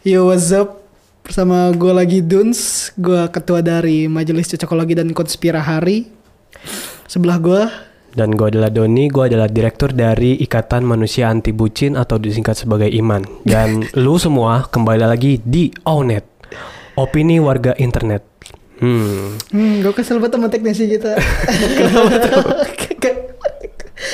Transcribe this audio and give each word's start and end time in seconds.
Yo 0.00 0.32
what's 0.32 0.48
up 0.48 0.80
Bersama 1.20 1.68
gue 1.76 1.92
lagi 1.92 2.24
Duns 2.24 2.88
Gue 2.96 3.20
ketua 3.28 3.60
dari 3.60 4.08
Majelis 4.08 4.48
Cocokologi 4.48 4.96
dan 4.96 5.12
Konspirahari 5.12 6.08
Sebelah 7.04 7.36
gue 7.36 7.62
Dan 8.16 8.32
gue 8.32 8.48
adalah 8.48 8.72
Doni, 8.72 9.12
gue 9.12 9.28
adalah 9.28 9.44
direktur 9.44 9.92
dari 9.92 10.40
Ikatan 10.40 10.88
Manusia 10.88 11.28
Anti 11.28 11.52
Bucin 11.52 12.00
atau 12.00 12.16
disingkat 12.16 12.64
sebagai 12.64 12.88
IMAN. 12.88 13.44
Dan 13.44 13.84
lu 14.02 14.16
semua 14.16 14.66
kembali 14.72 15.04
lagi 15.04 15.36
di 15.38 15.70
Onet, 15.84 16.26
opini 16.98 17.36
warga 17.38 17.76
internet. 17.78 18.24
Hmm, 18.80 19.36
hmm, 19.52 19.84
Gue 19.84 19.92
kesel 19.94 20.16
banget 20.18 20.40
sama 20.40 20.48
teknisi 20.48 20.88
kita 20.88 21.12
Kenapa 21.76 22.14
tuh? 22.24 22.44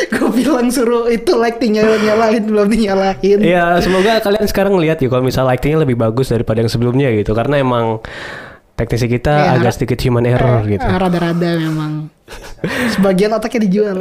gue 0.15 0.29
bilang 0.31 0.69
suruh 0.69 1.07
itu 1.07 1.33
lightingnya 1.33 1.83
nyalain 1.99 2.43
belum 2.43 2.67
dinyalain 2.69 3.39
ya 3.41 3.79
semoga 3.79 4.19
kalian 4.21 4.47
sekarang 4.47 4.75
lihat 4.79 4.99
ya 4.99 5.09
kalau 5.09 5.23
misal 5.23 5.45
lightingnya 5.45 5.83
lebih 5.83 5.95
bagus 5.95 6.29
daripada 6.29 6.61
yang 6.61 6.69
sebelumnya 6.69 7.09
gitu, 7.13 7.33
karena 7.33 7.59
emang 7.59 8.01
teknisi 8.77 9.09
kita 9.09 9.33
Ya, 9.33 9.53
agak 9.57 9.73
sedikit 9.73 9.97
human 10.01 10.25
error 10.25 10.61
Eh, 10.63 10.77
gitu. 10.77 10.85
Rada-rada 10.85 11.49
memang 11.57 12.13
Sebagian 12.93 13.33
otaknya 13.33 13.65
dijual 13.65 13.97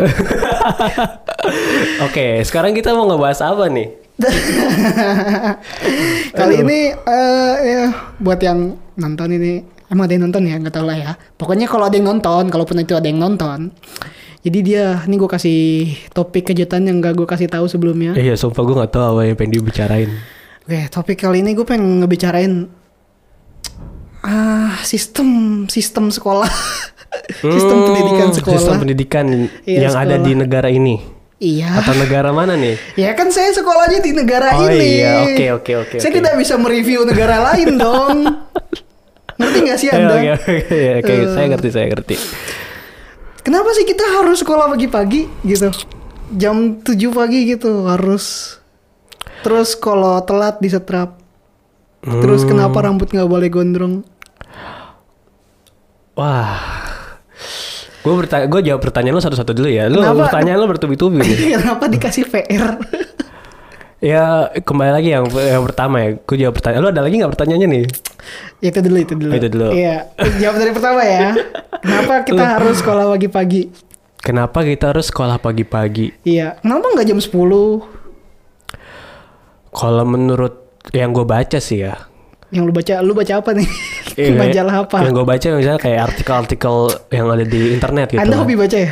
Oke, 2.05 2.41
sekarang 2.43 2.75
kita 2.75 2.91
mau 2.91 3.07
ngebahas 3.07 3.39
apa 3.45 3.69
nih? 3.69 3.87
Kali 6.31 6.53
ini 6.59 6.79
eh 6.91 7.53
ya, 7.61 7.83
buat 8.17 8.39
yang 8.39 8.75
nonton 8.95 9.27
ini 9.31 9.63
emang 9.87 10.03
ada 10.07 10.13
yang 10.15 10.23
nonton 10.27 10.43
ya 10.43 10.55
nggak 10.57 10.73
tahu 10.73 10.85
lah 10.87 10.97
ya. 10.97 11.11
Pokoknya 11.35 11.67
kalau 11.67 11.85
ada 11.87 11.95
yang 11.95 12.07
nonton, 12.09 12.49
kalaupun 12.49 12.81
itu 12.81 12.95
ada 12.95 13.05
yang 13.05 13.19
nonton, 13.21 13.69
jadi 14.45 14.59
dia 14.61 14.83
ini 15.01 15.15
gue 15.15 15.25
kasih 15.25 15.59
topik 16.11 16.47
kejutan 16.47 16.85
yang 16.85 17.01
gak 17.01 17.13
gue 17.13 17.25
kasih 17.25 17.49
tahu 17.49 17.65
sebelumnya. 17.65 18.13
Iya, 18.13 18.37
sumpah 18.37 18.61
gue 18.61 18.75
gak 18.77 18.93
tahu 18.93 19.03
apa 19.11 19.21
yang 19.23 19.35
pengen 19.35 19.53
dibicarain. 19.57 20.09
Oke, 20.61 20.85
topik 20.87 21.17
kali 21.19 21.41
ini 21.41 21.51
gue 21.51 21.61
pengen 21.61 21.99
ngebicarain 21.99 22.69
ah 24.21 24.81
sistem 24.81 25.27
sistem 25.65 26.09
sekolah, 26.09 26.49
sistem 27.43 27.75
Hmm, 27.75 27.87
pendidikan 27.87 28.29
sekolah. 28.31 28.53
Sistem 28.55 28.75
pendidikan 28.79 29.25
Iya, 29.63 29.79
yang 29.83 29.93
ada 29.93 30.13
sekolah. 30.13 30.23
di 30.23 30.31
negara 30.35 30.69
ini. 30.69 30.95
Iya. 31.35 31.77
Atau 31.77 31.93
negara 31.95 32.29
mana 32.29 32.55
nih? 32.55 32.79
Ya 32.95 33.11
kan 33.11 33.27
saya 33.27 33.51
sekolahnya 33.51 33.99
di 33.99 34.11
negara 34.13 34.55
Oh 34.55 34.65
ini. 34.67 35.03
iya, 35.03 35.13
oke, 35.21 35.45
oke, 35.53 35.71
oke, 35.83 35.95
Saya 35.99 36.09
oke. 36.09 36.17
tidak 36.17 36.33
bisa 36.37 36.55
mereview 36.55 37.03
negara 37.03 37.37
lain 37.43 37.75
dong. 37.75 38.17
Ngerti 39.37 39.59
gak 39.61 39.77
sih 39.77 39.87
Oke, 39.89 39.97
Anda? 39.99 40.15
oke, 40.15 40.31
oke, 40.31 40.55
oke, 40.95 41.11
Eh. 41.11 41.27
saya 41.29 41.45
ngerti, 41.51 41.69
saya 41.69 41.87
ngerti. 41.91 42.15
Kenapa 43.45 43.69
sih 43.71 43.85
kita 43.85 44.01
harus 44.01 44.41
sekolah 44.41 44.65
pagi-pagi 44.67 45.29
gitu? 45.45 45.69
Jam 46.33 46.81
7 46.81 46.97
pagi 47.13 47.45
gitu 47.45 47.85
harus. 47.85 48.57
Terus 49.45 49.77
kalau 49.77 50.17
telat 50.25 50.57
disetrap. 50.57 51.21
Terus 52.01 52.41
Hmm. 52.41 52.49
kenapa 52.51 52.81
rambut 52.81 53.05
nggak 53.07 53.29
boleh 53.29 53.45
gondrong? 53.47 54.01
Wah, 56.15 56.57
gue 58.01 58.13
bertanya, 58.15 58.47
gue 58.47 58.61
jawab 58.63 58.81
pertanyaan 58.81 59.15
lo 59.15 59.21
satu-satu 59.21 59.51
dulu 59.51 59.67
ya. 59.67 59.91
Lo 59.91 60.01
pertanyaan 60.15 60.57
lo 60.57 60.65
bertubi-tubi 60.65 61.21
kenapa 61.53 61.85
dikasih 61.85 62.25
PR? 62.25 62.79
Ya 64.05 64.53
kembali 64.61 64.91
lagi 64.93 65.09
yang 65.09 65.25
yang 65.33 65.65
pertama 65.65 65.95
ya. 66.05 66.09
Gue 66.21 66.37
jawab 66.37 66.53
pertanyaan. 66.53 66.85
Lo 66.85 66.89
ada 66.93 67.01
lagi 67.01 67.15
nggak 67.17 67.33
pertanyaannya 67.33 67.69
nih? 67.73 67.85
itu 68.61 68.79
dulu, 68.81 68.97
itu 69.01 69.13
dulu. 69.17 69.33
Itu 69.33 69.47
dulu. 69.49 69.69
Iya, 69.73 69.97
jawab 70.41 70.55
dari 70.61 70.71
pertama 70.73 71.01
ya. 71.01 71.33
Kenapa 71.81 72.13
kita 72.25 72.43
harus 72.57 72.75
sekolah 72.81 73.05
pagi-pagi? 73.09 73.61
Kenapa 74.21 74.65
kita 74.65 74.89
harus 74.89 75.09
sekolah 75.13 75.37
pagi-pagi? 75.37 76.09
Iya, 76.25 76.57
kenapa 76.61 76.85
nggak 76.97 77.05
jam 77.13 77.19
10? 77.21 77.29
Kalau 79.69 80.05
menurut 80.07 80.53
yang 80.93 81.13
gue 81.13 81.25
baca 81.25 81.57
sih 81.61 81.85
ya, 81.85 81.93
Yang 82.53 82.63
lu 82.69 82.73
baca, 82.73 82.93
lu 83.01 83.13
baca 83.13 83.33
apa 83.41 83.51
nih? 83.53 83.69
Iya, 84.17 84.33
Majalah 84.41 84.75
apa? 84.85 84.97
Yang 85.05 85.13
gue 85.13 85.25
baca 85.29 85.47
misalnya 85.53 85.81
kayak 85.81 85.99
artikel-artikel 86.13 86.75
yang 87.13 87.27
ada 87.29 87.45
di 87.45 87.61
internet 87.73 88.07
gitu. 88.13 88.21
Anda 88.21 88.35
hobi 88.37 88.55
baca 88.57 88.77
ya? 88.77 88.89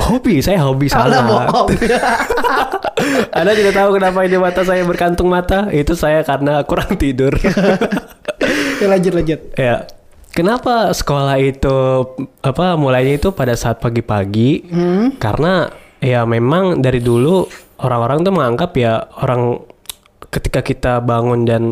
Hobi, 0.00 0.40
saya 0.40 0.64
hobi 0.64 0.88
Anda 0.88 1.20
bohong. 1.28 1.68
Anda 3.36 3.52
tidak 3.52 3.74
tahu 3.76 3.88
kenapa 4.00 4.24
ini 4.24 4.36
mata 4.40 4.64
saya 4.64 4.80
berkantung 4.88 5.28
mata? 5.28 5.68
Itu 5.68 5.92
saya 5.92 6.24
karena 6.24 6.64
kurang 6.64 6.96
tidur. 6.96 7.36
ya 8.80 8.86
lanjut 8.88 9.12
lanjut. 9.12 9.40
ya. 9.60 9.84
Kenapa 10.34 10.90
sekolah 10.90 11.38
itu 11.38 11.78
apa 12.42 12.74
mulainya 12.74 13.22
itu 13.22 13.30
pada 13.30 13.54
saat 13.54 13.78
pagi-pagi? 13.78 14.66
Hmm. 14.66 15.14
Karena 15.20 15.70
ya 16.02 16.26
memang 16.26 16.82
dari 16.82 16.98
dulu 16.98 17.46
orang-orang 17.78 18.26
tuh 18.26 18.32
menganggap 18.34 18.70
ya 18.74 19.06
orang 19.22 19.62
ketika 20.34 20.66
kita 20.66 20.98
bangun 20.98 21.46
dan 21.46 21.62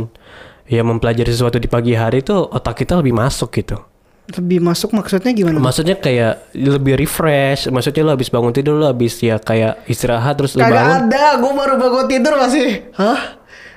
ya 0.71 0.87
mempelajari 0.87 1.27
sesuatu 1.27 1.59
di 1.59 1.67
pagi 1.67 1.99
hari 1.99 2.23
itu 2.23 2.39
otak 2.39 2.87
kita 2.87 3.03
lebih 3.03 3.19
masuk 3.19 3.51
gitu. 3.51 3.83
Lebih 4.25 4.59
masuk 4.59 4.93
maksudnya 4.93 5.31
gimana? 5.31 5.59
Maksudnya 5.59 5.95
kayak 5.95 6.55
lebih 6.55 6.95
refresh. 6.95 7.67
Maksudnya 7.67 8.03
lo 8.03 8.13
habis 8.13 8.29
bangun 8.29 8.51
tidur 8.51 8.75
lo 8.75 8.87
habis 8.87 9.19
ya 9.19 9.37
kayak 9.37 9.83
istirahat 9.85 10.39
terus 10.39 10.55
lo 10.55 10.63
bangun. 10.63 10.73
Kagak 10.73 10.89
ada, 11.11 11.25
gue 11.37 11.53
baru 11.53 11.75
bangun 11.77 12.07
tidur 12.07 12.33
masih. 12.37 12.69
Hah? 12.95 13.19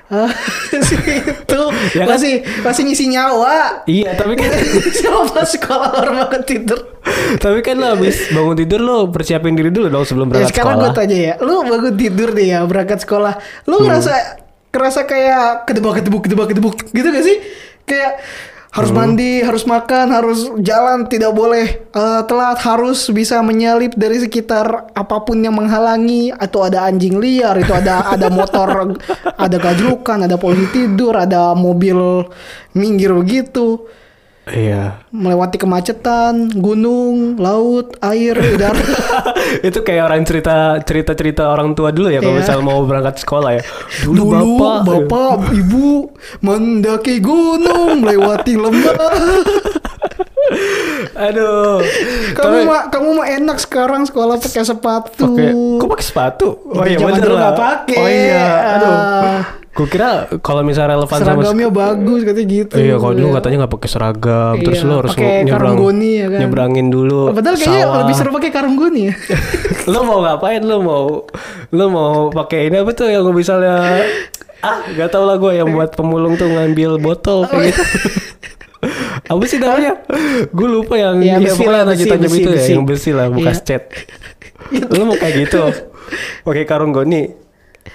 Itu 0.70 1.60
Ya 1.92 2.06
kan? 2.06 2.14
masih 2.14 2.34
masih 2.62 2.82
ngisi 2.84 3.04
nyawa. 3.08 3.82
Iya, 3.84 4.14
tapi 4.14 4.38
kan 4.38 4.54
Siapa 4.96 5.42
sekolah 5.42 5.88
baru 5.92 6.10
bangun 6.16 6.42
tidur? 6.44 6.80
tapi 7.36 7.58
kan 7.60 7.74
lo 7.74 7.86
habis 7.88 8.18
bangun 8.28 8.54
tidur 8.56 8.80
lo 8.80 9.06
persiapin 9.06 9.54
diri 9.54 9.70
dulu 9.70 9.86
dong 9.88 10.02
sebelum 10.02 10.26
Ya 10.28 10.42
berangkat 10.42 10.50
sekarang 10.52 10.74
gue 10.76 10.82
sekolah. 10.84 10.98
tanya 11.00 11.18
ya, 11.20 11.34
lu 11.38 11.54
bangun 11.60 11.94
tidur 11.94 12.28
deh 12.30 12.46
ya 12.48 12.58
berangkat 12.62 12.98
sekolah, 13.00 13.34
lu 13.64 13.76
Hmm. 13.76 13.84
ngerasa 13.84 14.14
ngerasa 14.68 15.00
kayak 15.04 15.42
kedebak 15.64 15.92
kedebuk 15.96 16.22
kedebak 16.22 16.46
kedebuk 16.50 16.74
gitu 16.86 17.08
gak 17.08 17.24
sih? 17.24 17.36
Kayak 17.82 18.12
harus 18.76 18.92
Hmm. 18.92 18.98
mandi, 19.00 19.40
harus 19.40 19.64
makan, 19.64 20.12
harus 20.12 20.52
jalan, 20.60 21.08
tidak 21.08 21.32
boleh. 21.32 21.88
Eh, 21.88 22.22
telat, 22.28 22.60
harus 22.60 23.08
bisa 23.08 23.40
menyalip 23.40 23.96
dari 23.96 24.20
sekitar 24.20 24.92
apa 24.92 25.16
pun 25.24 25.40
yang 25.40 25.56
menghalangi, 25.56 26.28
atau 26.36 26.68
ada 26.68 26.84
anjing 26.84 27.16
liar, 27.16 27.56
itu 27.56 27.72
ada 27.72 28.04
ada 28.14 28.28
motor, 28.28 28.94
ada 29.24 29.56
gajrukan, 29.56 30.28
ada 30.28 30.36
polisi 30.36 30.68
tidur, 30.68 31.16
ada 31.16 31.56
mobil 31.56 32.28
minggir 32.76 33.16
begitu, 33.16 33.88
Iya. 34.46 35.02
melewati 35.10 35.58
kemacetan, 35.58 36.54
gunung, 36.54 37.34
laut, 37.34 37.98
air, 37.98 38.30
udara. 38.30 38.78
itu 39.66 39.82
kayak 39.82 40.06
orang 40.06 40.22
cerita 40.22 40.54
cerita 40.80 41.12
cerita 41.12 41.50
orang 41.50 41.74
tua 41.74 41.90
dulu 41.90 42.06
ya 42.06 42.22
kalau 42.22 42.38
Iya. 42.38 42.46
misal 42.46 42.58
mau 42.62 42.78
berangkat 42.86 43.18
sekolah 43.18 43.58
ya. 43.58 43.62
Dulu, 44.00 44.22
Dulu 44.22 44.54
bapak. 44.54 44.82
bapak, 44.86 45.36
ibu 45.50 46.14
mendaki 46.40 47.18
gunung, 47.18 48.00
melewati 48.00 48.54
lembah. 48.54 48.94
Aduh. 51.16 51.82
Kamu 52.32 52.58
mah 52.62 52.82
kamu 52.86 53.08
mah 53.12 53.26
enak 53.26 53.58
sekarang 53.58 54.06
sekolah 54.06 54.38
pakai 54.38 54.62
sepatu. 54.62 55.26
Pakai, 55.26 55.50
kok 55.74 55.88
pakai 55.90 56.06
sepatu? 56.06 56.48
Oh 56.66 56.84
iya 56.84 56.98
bener 57.00 57.30
lah. 57.30 57.50
pakai. 57.50 57.98
Oh 57.98 58.06
iya. 58.06 58.46
Aduh. 58.78 58.96
Gue 59.76 59.86
kira 59.86 60.08
kalau 60.40 60.64
misalnya 60.64 60.96
relevan 60.96 61.12
sama 61.14 61.36
Seragamnya 61.36 61.68
bagus 61.68 62.20
katanya 62.24 62.48
gitu. 62.48 62.74
Iya, 62.74 62.94
kalau 62.96 63.12
dulu 63.12 63.28
katanya 63.30 63.56
nggak 63.60 63.72
pakai 63.76 63.88
seragam, 63.88 64.54
terus 64.58 64.78
Iya, 64.78 64.88
lo 64.88 64.94
harus 64.96 65.12
nyebrang, 65.14 65.76
goni 65.76 66.10
ya 66.16 66.26
kan. 66.26 66.40
nyebrangin 66.40 66.86
dulu. 66.88 67.20
Padahal 67.30 67.54
kayaknya 67.54 67.84
sawah. 67.84 67.98
lebih 68.00 68.14
seru 68.16 68.30
pakai 68.32 68.50
karung 68.50 68.74
goni 68.74 69.00
ya. 69.06 69.14
lo 69.92 69.98
mau 70.02 70.18
ngapain? 70.20 70.64
Lo 70.64 70.76
mau 70.80 71.04
lo 71.68 71.84
mau 71.86 72.12
pakai 72.32 72.66
ini 72.66 72.76
apa 72.78 72.90
tuh 72.90 73.06
yang 73.06 73.28
misalnya 73.30 74.00
ah 74.58 74.80
gak 74.88 75.12
tau 75.12 75.22
lah 75.22 75.36
gue 75.36 75.52
yang 75.54 75.68
buat 75.68 75.92
pemulung 75.92 76.34
tuh 76.34 76.48
ngambil 76.48 76.96
botol 76.96 77.44
kayak 77.44 77.70
gitu. 77.70 77.82
apa 79.32 79.42
sih 79.44 79.58
namanya? 79.58 79.92
Gue 80.48 80.68
lupa 80.68 80.96
yang 80.96 81.20
Ya, 81.20 81.36
ya, 81.36 81.42
besi 81.42 81.64
lah, 81.64 81.84
besi, 81.84 82.06
tajam 82.06 82.24
besi, 82.24 82.38
itu 82.38 82.48
besi. 82.48 82.64
ya, 82.64 82.74
yang 82.74 82.86
besi 82.86 83.10
lah 83.12 83.26
bekas 83.28 83.58
Iya. 83.58 83.66
cat. 83.66 83.82
lo 84.88 85.02
mau 85.08 85.16
kayak 85.16 85.34
gitu? 85.38 85.60
Pakai 86.42 86.64
karung 86.64 86.90
goni. 86.90 87.44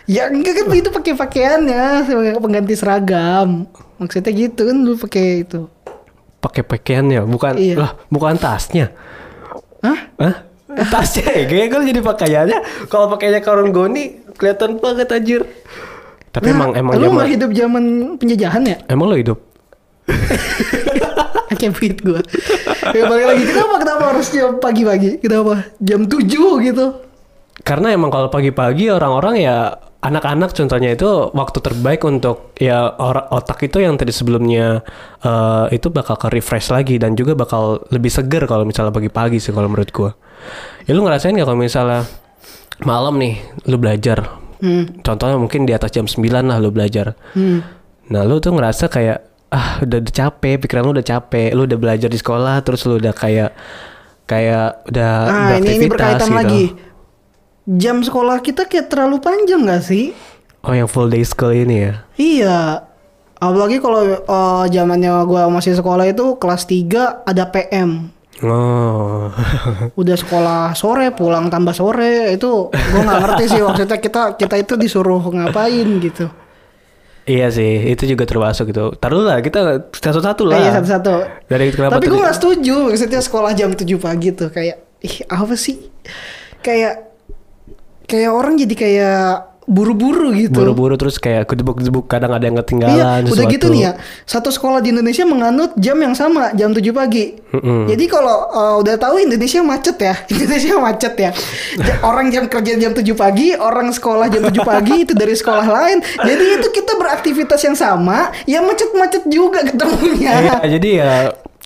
Ya 0.05 0.27
enggak 0.27 0.63
kan 0.63 0.65
itu 0.71 0.89
pakai 0.89 1.13
pakaiannya 1.13 1.83
sebagai 2.05 2.39
pengganti 2.39 2.73
seragam. 2.75 3.65
Maksudnya 3.97 4.31
gitu 4.33 4.61
kan 4.67 4.77
lu 4.81 4.93
pakai 4.97 5.45
itu. 5.45 5.69
Pakai 6.41 6.65
pakaiannya, 6.65 7.21
bukan 7.29 7.53
Iya. 7.53 7.75
lah, 7.77 7.91
bukan 8.09 8.33
tasnya. 8.35 8.89
Hah? 9.85 9.99
Hah? 10.17 10.35
Tasnya 10.89 11.29
ya, 11.45 11.69
gue 11.69 11.81
jadi 11.93 12.01
pakaiannya. 12.01 12.89
Kalau 12.89 13.13
pakainya 13.13 13.45
karung 13.45 13.69
goni, 13.69 14.17
kelihatan 14.33 14.81
banget 14.81 15.07
anjir. 15.13 15.41
Tapi 16.31 16.47
emang 16.55 16.71
emang 16.73 16.95
lu 16.95 17.11
zaman 17.11 17.27
hidup 17.27 17.51
zaman 17.51 17.83
penjajahan 18.15 18.63
ya? 18.63 18.77
emang 18.87 19.11
lo 19.11 19.19
hidup 19.19 19.35
Kayak 21.59 21.73
beat 21.75 21.97
gue 21.99 22.21
Ya 22.95 23.03
balik 23.03 23.25
lagi 23.35 23.44
Kenapa 23.51 23.75
kenapa 23.83 24.03
harus 24.15 24.27
jam 24.31 24.55
pagi-pagi 24.57 25.19
Kenapa 25.19 25.67
Jam 25.83 26.07
7 26.07 26.23
gitu 26.63 26.85
Karena 27.61 27.93
emang 27.93 28.09
kalau 28.09 28.27
pagi-pagi 28.33 28.89
orang-orang 28.89 29.35
ya 29.41 29.77
anak-anak 30.01 30.57
contohnya 30.57 30.97
itu 30.97 31.29
waktu 31.29 31.61
terbaik 31.61 32.01
untuk 32.09 32.57
ya 32.57 32.89
otak 33.29 33.69
itu 33.69 33.85
yang 33.85 34.01
tadi 34.01 34.09
sebelumnya 34.09 34.81
eh, 35.21 35.65
itu 35.77 35.93
bakal 35.93 36.17
ke 36.17 36.33
refresh 36.33 36.73
lagi 36.73 36.97
dan 36.97 37.13
juga 37.13 37.37
bakal 37.37 37.85
lebih 37.93 38.09
seger 38.09 38.49
kalau 38.49 38.65
misalnya 38.65 38.89
pagi-pagi 38.89 39.37
sih 39.37 39.53
kalau 39.53 39.69
menurut 39.69 39.93
gua. 39.93 40.11
Ya 40.89 40.97
lu 40.97 41.05
ngerasain 41.05 41.37
gak 41.37 41.45
kalau 41.45 41.59
misalnya 41.61 42.09
malam 42.81 43.21
nih 43.21 43.37
lu 43.69 43.77
belajar 43.77 44.41
hmm. 44.57 45.05
contohnya 45.05 45.37
mungkin 45.37 45.69
di 45.69 45.73
atas 45.77 45.93
jam 45.93 46.09
9 46.09 46.17
lah 46.33 46.57
lu 46.57 46.73
belajar 46.73 47.13
Hmm. 47.37 47.61
Nah 48.11 48.27
lu 48.27 48.41
tuh 48.43 48.51
ngerasa 48.51 48.91
kayak 48.91 49.23
ah 49.51 49.79
udah, 49.83 49.99
udah 50.03 50.13
capek, 50.15 50.59
pikiran 50.59 50.83
lu 50.83 50.91
udah 50.99 51.05
capek, 51.05 51.55
lu 51.55 51.63
udah 51.63 51.79
belajar 51.79 52.09
di 52.11 52.19
sekolah, 52.19 52.59
terus 52.63 52.83
lu 52.87 52.99
udah 52.99 53.15
kayak 53.15 53.55
kayak 54.27 54.83
udah 54.87 55.11
Ah, 55.27 55.55
ini 55.59 55.79
ini 55.79 55.85
berkaitan 55.87 56.27
gitu. 56.27 56.35
lagi. 56.35 56.63
Jam 57.69 58.01
sekolah 58.01 58.41
kita 58.41 58.65
kayak 58.65 58.89
terlalu 58.89 59.21
panjang 59.21 59.69
gak 59.69 59.85
sih? 59.85 60.17
Oh 60.65 60.73
yang 60.73 60.89
full 60.89 61.09
day 61.09 61.21
school 61.21 61.53
ini 61.53 61.89
ya? 61.89 61.93
Iya. 62.17 62.59
Apalagi 63.37 63.81
kalau 63.81 64.05
eh, 64.05 64.63
zamannya 64.69 65.25
gua 65.25 65.49
masih 65.49 65.73
sekolah 65.73 66.05
itu 66.09 66.37
kelas 66.37 66.65
3 66.65 67.25
ada 67.25 67.43
PM. 67.49 68.09
Oh, 68.41 69.29
Udah 70.01 70.17
sekolah 70.17 70.73
sore 70.73 71.13
pulang 71.13 71.53
tambah 71.53 71.77
sore 71.77 72.33
itu 72.33 72.73
gua 72.73 73.01
nggak 73.05 73.21
ngerti 73.21 73.43
sih 73.53 73.61
maksudnya 73.61 73.97
kita 74.01 74.21
kita 74.33 74.55
itu 74.57 74.73
disuruh 74.77 75.21
ngapain 75.21 75.85
gitu. 76.01 76.25
iya 77.21 77.53
sih, 77.53 77.93
itu 77.93 78.09
juga 78.09 78.25
termasuk 78.25 78.73
gitu. 78.73 78.97
Taruh 78.97 79.21
lah, 79.21 79.45
kita 79.45 79.93
satu-satu 79.93 80.41
lah. 80.49 80.57
Ah, 80.57 80.61
iya 80.65 80.71
satu-satu. 80.73 81.13
Dari 81.45 81.69
kenapa 81.69 82.01
Tapi 82.01 82.09
gue 82.09 82.17
gak 82.17 82.33
setuju 82.41 82.89
maksudnya 82.89 83.21
sekolah 83.21 83.53
jam 83.53 83.69
7 83.77 83.85
pagi 84.01 84.33
tuh 84.33 84.49
kayak 84.49 84.77
ih 85.05 85.15
apa 85.29 85.53
sih? 85.53 85.77
Kayak 86.65 87.10
kayak 88.11 88.31
orang 88.35 88.59
jadi 88.59 88.75
kayak 88.75 89.51
buru-buru 89.69 90.33
gitu. 90.33 90.57
Buru-buru 90.57 90.97
terus 90.97 91.21
kayak 91.21 91.47
kedebuk-kedebuk 91.47 92.09
kadang 92.09 92.33
ada 92.33 92.43
yang 92.43 92.57
ketinggalan 92.59 93.23
Iya, 93.23 93.31
udah 93.31 93.45
gitu 93.47 93.65
nih 93.69 93.81
ya. 93.87 93.91
Satu 94.25 94.49
sekolah 94.49 94.81
di 94.81 94.89
Indonesia 94.89 95.23
menganut 95.23 95.77
jam 95.77 95.95
yang 96.01 96.17
sama, 96.17 96.51
jam 96.57 96.73
7 96.73 96.81
pagi. 96.91 97.37
Mm-mm. 97.53 97.85
Jadi 97.87 98.05
kalau 98.09 98.51
uh, 98.51 98.75
udah 98.81 98.97
tahu 98.97 99.21
Indonesia 99.21 99.61
macet 99.61 99.97
ya. 100.01 100.15
Indonesia 100.33 100.75
macet 100.81 101.13
ya. 101.15 101.31
Orang 102.01 102.33
jam 102.33 102.49
kerja 102.49 102.73
jam 102.75 102.91
7 102.91 103.05
pagi, 103.13 103.53
orang 103.55 103.93
sekolah 103.93 104.27
jam 104.27 104.43
7 104.49 104.59
pagi 104.65 105.05
itu 105.05 105.13
dari 105.13 105.37
sekolah 105.37 105.67
lain. 105.69 106.01
Jadi 106.01 106.43
itu 106.57 106.67
kita 106.73 106.97
beraktivitas 106.97 107.61
yang 107.63 107.77
sama, 107.77 108.33
ya 108.49 108.59
macet-macet 108.65 109.29
juga 109.29 109.63
ketemunya. 109.63 110.31
Iya, 110.41 110.57
jadi 110.77 110.89
ya 110.99 111.13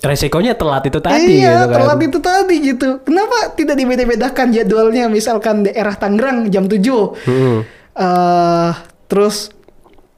resikonya 0.05 0.53
telat 0.53 0.83
itu 0.83 0.99
tadi 0.99 1.39
iya, 1.39 1.51
gitu 1.57 1.65
kan. 1.65 1.75
telat 1.75 1.99
itu 2.01 2.19
tadi 2.19 2.55
gitu. 2.63 2.89
Kenapa 3.01 3.35
tidak 3.51 3.75
dibeda-bedakan 3.75 4.47
jadwalnya? 4.49 5.05
Misalkan 5.07 5.61
daerah 5.61 5.93
Tangerang 5.93 6.47
jam 6.47 6.65
7. 6.65 6.77
Mm-mm. 7.25 7.57
eh 7.95 8.71
terus 9.05 9.49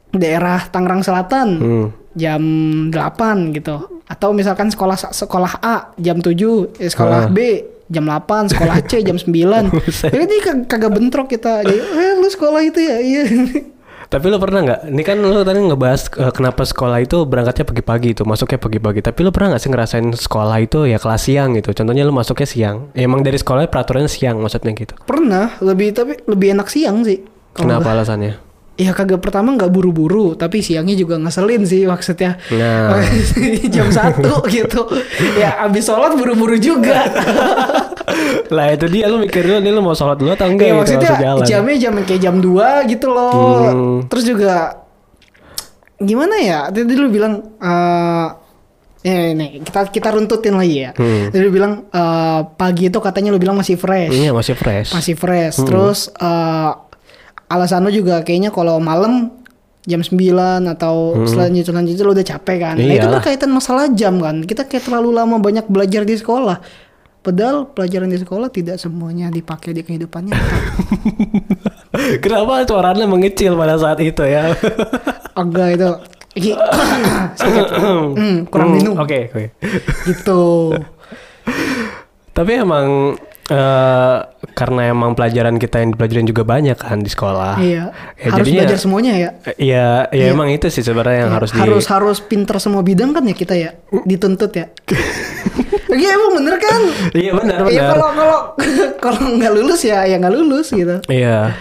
daerah 0.10 0.66
Tangerang 0.66 1.01
Selatan 1.01 1.48
Hmm. 1.56 1.88
jam 2.13 2.42
8 2.89 3.51
gitu. 3.51 4.01
Atau 4.04 4.31
misalkan 4.31 4.68
sekolah 4.68 4.95
sekolah 5.10 5.54
A 5.60 5.75
jam 5.95 6.18
7, 6.18 6.72
eh, 6.75 6.86
Ah. 6.86 6.89
sekolah 6.89 7.22
B 7.28 7.38
jam 7.88 8.04
8, 8.04 8.48
sekolah 8.48 8.81
C 8.81 9.00
jam 9.01 9.16
9. 9.16 9.68
Buset. 9.74 10.10
Jadi 10.10 10.36
kag- 10.39 10.66
kagak 10.66 10.92
bentrok 10.92 11.28
kita. 11.28 11.62
Jadi, 11.62 11.78
eh 11.78 12.12
lu 12.16 12.25
sekolah 12.25 12.62
itu 12.62 12.80
ya? 12.80 12.98
Iya. 12.98 13.24
Tapi 14.07 14.25
lo 14.31 14.39
pernah 14.39 14.63
nggak? 14.63 14.80
Ini 14.88 15.01
kan 15.04 15.19
lo 15.19 15.44
tadi 15.44 15.59
ngebahas 15.59 16.01
eh, 16.15 16.31
kenapa 16.31 16.63
sekolah 16.63 17.04
itu 17.04 17.27
berangkatnya 17.27 17.68
pagi-pagi 17.68 18.15
itu, 18.15 18.24
masuknya 18.24 18.56
pagi-pagi. 18.56 19.04
Tapi 19.04 19.19
lo 19.27 19.36
pernah 19.36 19.56
nggak 19.56 19.62
sih 19.68 19.71
ngerasain 19.71 20.07
sekolah 20.15 20.57
itu 20.63 20.88
ya 20.88 20.98
kelas 20.98 21.21
siang 21.27 21.59
gitu? 21.59 21.75
Contohnya 21.75 22.07
lo 22.07 22.15
masuknya 22.15 22.48
siang. 22.48 22.77
Ya, 22.95 23.04
emang 23.04 23.21
dari 23.21 23.36
sekolahnya 23.36 23.68
peraturannya 23.68 24.07
siang 24.07 24.39
maksudnya 24.39 24.71
gitu. 24.71 24.95
Pernah, 25.04 25.59
lebih 25.59 25.92
tapi 25.92 26.24
lebih 26.24 26.56
enak 26.56 26.71
siang 26.71 27.04
sih. 27.04 27.19
Kenapa 27.51 27.92
alasannya? 27.92 28.47
Ya 28.77 28.94
kagak 28.94 29.25
pertama 29.25 29.57
nggak 29.57 29.74
buru-buru, 29.74 30.38
tapi 30.38 30.62
siangnya 30.62 30.94
juga 30.94 31.18
ngeselin 31.18 31.65
sih 31.65 31.89
maksudnya. 31.89 32.38
Nah. 32.53 33.01
jam 33.74 33.89
satu 33.89 34.45
gitu. 34.53 34.85
Ya 35.33 35.65
abis 35.65 35.89
sholat 35.89 36.13
buru-buru 36.13 36.62
juga. 36.62 37.09
lah 38.56 38.71
itu 38.71 38.85
dia 38.88 39.09
lo 39.09 39.18
mikir 39.18 39.44
dulu 39.44 39.59
nih 39.59 39.71
lo 39.74 39.81
mau 39.81 39.97
sholat 39.97 40.21
dulu 40.21 40.31
atau 40.38 40.47
enggak 40.47 40.69
ya 40.69 40.74
gitu 40.74 40.79
maksudnya 40.79 41.09
jalan. 41.19 41.45
jamnya 41.45 41.75
jam 41.81 41.94
kayak 42.06 42.21
jam 42.21 42.35
2 42.38 42.91
gitu 42.94 43.07
loh. 43.09 43.33
Hmm. 43.65 43.97
Terus 44.13 44.24
juga 44.29 44.53
gimana 45.97 46.35
ya? 46.38 46.59
Tadi 46.69 46.94
lu 46.94 47.09
bilang 47.09 47.57
eh 47.57 48.27
ya 49.01 49.31
ini 49.33 49.62
kita 49.65 49.89
kita 49.89 50.13
runtutin 50.13 50.53
lagi 50.53 50.77
ya. 50.85 50.91
Hmm. 50.94 51.33
Tadi 51.33 51.41
lu 51.41 51.50
bilang 51.50 51.89
eh, 51.89 52.41
pagi 52.53 52.94
itu 52.94 53.00
katanya 53.01 53.33
lu 53.33 53.41
bilang 53.41 53.57
masih 53.57 53.74
fresh. 53.74 54.13
Iya 54.13 54.31
masih 54.38 54.53
fresh. 54.53 54.94
Masih 54.94 55.15
fresh. 55.18 55.56
Hmm. 55.57 55.65
Terus 55.65 56.00
eh, 56.13 56.71
alasan 57.48 57.88
juga 57.90 58.22
kayaknya 58.22 58.52
kalau 58.52 58.78
malam 58.78 59.32
jam 59.88 60.04
9 60.04 60.12
atau 60.68 61.24
selanjutnya 61.24 61.64
selanjutnya 61.66 62.04
lu 62.04 62.12
udah 62.12 62.28
capek 62.28 62.58
kan. 62.60 62.76
Nah, 62.76 62.84
itu 62.84 62.92
Hmm. 62.92 63.00
Iyalah. 63.00 63.14
berkaitan 63.18 63.50
masalah 63.50 63.86
jam 63.90 64.20
kan. 64.20 64.44
Kita 64.44 64.68
kayak 64.68 64.84
terlalu 64.84 65.16
lama 65.16 65.40
banyak 65.40 65.64
belajar 65.66 66.04
di 66.04 66.12
sekolah. 66.14 66.60
Padahal 67.24 67.68
pelajaran 67.68 68.08
di 68.08 68.20
sekolah 68.20 68.48
tidak 68.48 68.76
semuanya 68.78 69.28
dipakai 69.28 69.72
di 69.72 69.84
kehidupan 69.84 70.28
nyata. 70.28 70.58
Kenapa 72.24 72.64
suaranya 72.64 73.04
mengecil 73.04 73.56
pada 73.56 73.76
saat 73.76 74.00
itu 74.00 74.24
ya? 74.24 74.52
Agak 75.40 75.68
itu. 75.76 75.90
Hmm, 78.18 78.46
kurang 78.46 78.70
Hmm, 78.70 78.78
minum 78.78 78.96
Oke 79.00 79.26
oke. 79.28 79.46
gitu. 80.06 80.76
Tapi 82.38 82.52
emang 82.54 83.18
eh, 83.48 84.18
karena 84.52 84.82
emang 84.88 85.14
pelajaran 85.14 85.56
kita 85.56 85.80
yang 85.80 85.94
dipelajarin 85.94 86.26
juga 86.26 86.44
banyak 86.44 86.76
kan 86.76 87.00
di 87.00 87.08
sekolah. 87.08 87.56
Iya. 87.58 87.84
Ya, 88.14 88.28
harus 88.28 88.44
jadinya- 88.44 88.62
belajar 88.64 88.78
semuanya 88.78 89.14
ya. 89.14 89.30
Iya, 89.56 89.88
ya 90.10 90.26
emang 90.30 90.50
itu 90.50 90.68
sih 90.68 90.82
sebenarnya 90.82 91.26
yang 91.26 91.34
harus 91.34 91.50
di 91.50 91.60
harus 91.60 91.86
harus 91.88 92.18
pinter 92.20 92.58
semua 92.58 92.82
bidang 92.82 93.12
kan 93.12 93.24
ya 93.24 93.34
kita 93.34 93.54
ya 93.54 93.72
dituntut 94.04 94.52
ya. 94.52 94.68
Iya 95.88 96.14
emang 96.14 96.32
bener 96.36 96.56
kan? 96.60 96.82
Iya 97.10 97.32
benar 97.34 97.58
Iya 97.64 97.80
benar. 97.82 97.90
kalau 97.90 98.10
kalau 98.14 98.40
kalau 99.08 99.22
nggak 99.34 99.52
lulus 99.52 99.82
ya 99.82 100.04
ya 100.04 100.20
nggak 100.20 100.36
lulus 100.36 100.68
gitu. 100.70 101.00
Iya. 101.08 101.56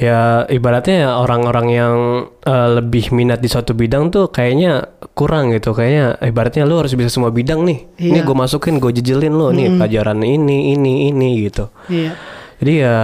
Ya 0.00 0.48
ibaratnya 0.48 0.96
ya 0.96 1.10
orang-orang 1.20 1.66
yang 1.68 1.96
eh, 2.40 2.68
lebih 2.80 3.12
minat 3.12 3.44
di 3.44 3.52
suatu 3.52 3.76
bidang 3.76 4.08
tuh 4.08 4.32
kayaknya 4.32 4.88
kurang 5.12 5.52
gitu. 5.52 5.76
Kayaknya 5.76 6.16
ibaratnya 6.24 6.64
lu 6.64 6.80
harus 6.80 6.96
bisa 6.96 7.12
semua 7.12 7.28
bidang 7.28 7.68
nih. 7.68 7.84
Ini 8.00 8.18
Iya. 8.18 8.24
gue 8.24 8.32
masukin, 8.32 8.80
gue 8.80 8.96
jejelin 8.96 9.36
lu 9.36 9.52
nih 9.52 9.76
pelajaran 9.76 10.24
ini, 10.24 10.72
ini, 10.72 11.12
ini 11.12 11.44
gitu. 11.44 11.68
Iya. 11.86 12.16
Jadi 12.56 12.72
ya 12.80 12.96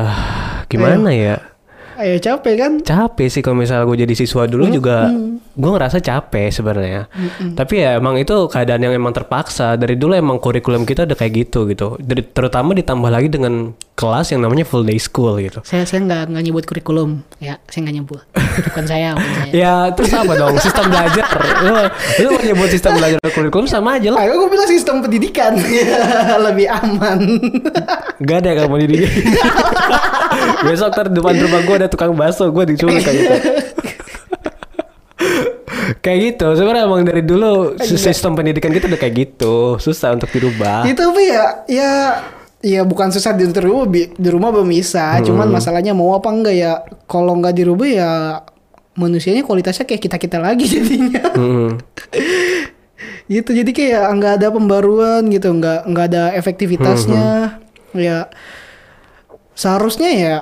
gimana 0.66 1.12
ya? 1.12 1.36
Ayo 1.96 2.20
capek 2.20 2.54
kan? 2.60 2.72
Capek 2.84 3.28
sih 3.32 3.40
kalau 3.40 3.56
misalnya 3.56 3.88
gue 3.88 3.98
jadi 4.04 4.14
siswa 4.14 4.44
dulu 4.44 4.68
juga 4.68 5.08
gue 5.56 5.70
ngerasa 5.72 6.04
capek 6.04 6.52
sebenarnya. 6.52 7.08
Tapi 7.56 7.74
ya 7.80 7.96
emang 7.96 8.20
itu 8.20 8.46
keadaan 8.52 8.84
yang 8.84 8.92
emang 8.92 9.16
terpaksa. 9.16 9.80
Dari 9.80 9.96
dulu 9.96 10.12
emang 10.12 10.36
kurikulum 10.36 10.84
kita 10.84 11.08
udah 11.08 11.16
kayak 11.16 11.32
gitu 11.48 11.64
gitu. 11.72 11.96
Dari, 11.96 12.20
terutama 12.20 12.76
ditambah 12.76 13.08
lagi 13.08 13.32
dengan 13.32 13.72
kelas 13.96 14.36
yang 14.36 14.44
namanya 14.44 14.68
full 14.68 14.84
day 14.84 15.00
school 15.00 15.40
gitu. 15.40 15.64
Saya 15.64 15.88
saya 15.88 16.04
nggak 16.04 16.36
nggak 16.36 16.44
nyebut 16.44 16.64
kurikulum 16.68 17.24
ya 17.40 17.56
saya 17.68 17.88
nggak 17.88 17.96
nyebut 17.96 18.22
bukan 18.62 18.84
saya 18.84 19.08
bukan 19.12 19.32
saya. 19.42 19.50
Ya 19.50 19.74
terus 19.90 20.10
apa 20.10 20.32
dong 20.32 20.54
sistem 20.56 20.84
belajar? 20.86 21.24
Lu, 21.60 21.72
lu 22.18 22.26
mau 22.30 22.40
nyebut 22.40 22.68
sistem 22.68 22.90
belajar 22.94 23.18
kurikulum 23.26 23.64
sama 23.64 23.96
aja 23.96 24.08
lah. 24.10 24.18
Ayo 24.20 24.36
gue 24.38 24.48
bilang 24.48 24.66
sistem 24.66 24.94
pendidikan 25.00 25.52
lebih 26.46 26.66
aman. 26.66 27.18
Gak 28.18 28.36
ada 28.40 28.46
yang 28.50 28.58
kamu 28.64 28.74
dididik. 28.84 29.10
Besok 30.64 30.88
ntar 30.90 31.06
depan 31.08 31.32
rumah 31.34 31.60
gue 31.60 31.74
ada 31.76 31.86
tukang 31.86 32.12
bakso, 32.12 32.48
gue 32.48 32.62
diculik 32.66 33.00
kayak 33.00 33.16
gitu. 33.16 33.34
kayak 36.02 36.18
gitu. 36.32 36.46
Sebenarnya 36.54 36.82
emang 36.84 37.02
dari 37.02 37.20
dulu 37.20 37.74
Iya. 37.76 37.96
sistem 37.96 38.34
pendidikan 38.34 38.70
kita 38.70 38.86
udah 38.86 38.96
kayak 38.96 39.14
gitu, 39.16 39.76
susah 39.76 40.12
untuk 40.12 40.28
dirubah. 40.30 40.84
itu 40.84 40.98
tapi 40.98 41.22
ya 41.26 41.44
ya 41.66 41.92
ya 42.66 42.82
bukan 42.82 43.14
susah 43.14 43.30
di 43.30 43.46
rumah 43.46 43.86
di 43.94 44.28
rumah 44.28 44.50
belum 44.50 44.66
bisa. 44.66 45.22
Cuman 45.22 45.46
masalahnya 45.48 45.94
mau 45.94 46.10
apa 46.12 46.26
enggak 46.28 46.54
ya? 46.54 46.72
Kalau 47.06 47.38
nggak 47.38 47.54
dirubah 47.54 47.86
ya 47.86 48.10
manusianya 48.96 49.46
kualitasnya 49.46 49.84
kayak 49.84 50.02
kita 50.02 50.16
kita 50.18 50.38
lagi 50.42 50.66
jadinya. 50.74 51.22
Hmm. 51.30 51.78
gitu 53.26 53.50
jadi 53.50 53.66
kayak 53.66 54.04
nggak 54.16 54.32
ada 54.38 54.48
pembaruan 54.50 55.26
gitu 55.28 55.50
nggak 55.50 55.90
nggak 55.90 56.04
ada 56.08 56.22
efektivitasnya 56.34 57.58
ya 57.92 58.30
seharusnya 59.50 60.10
ya 60.14 60.36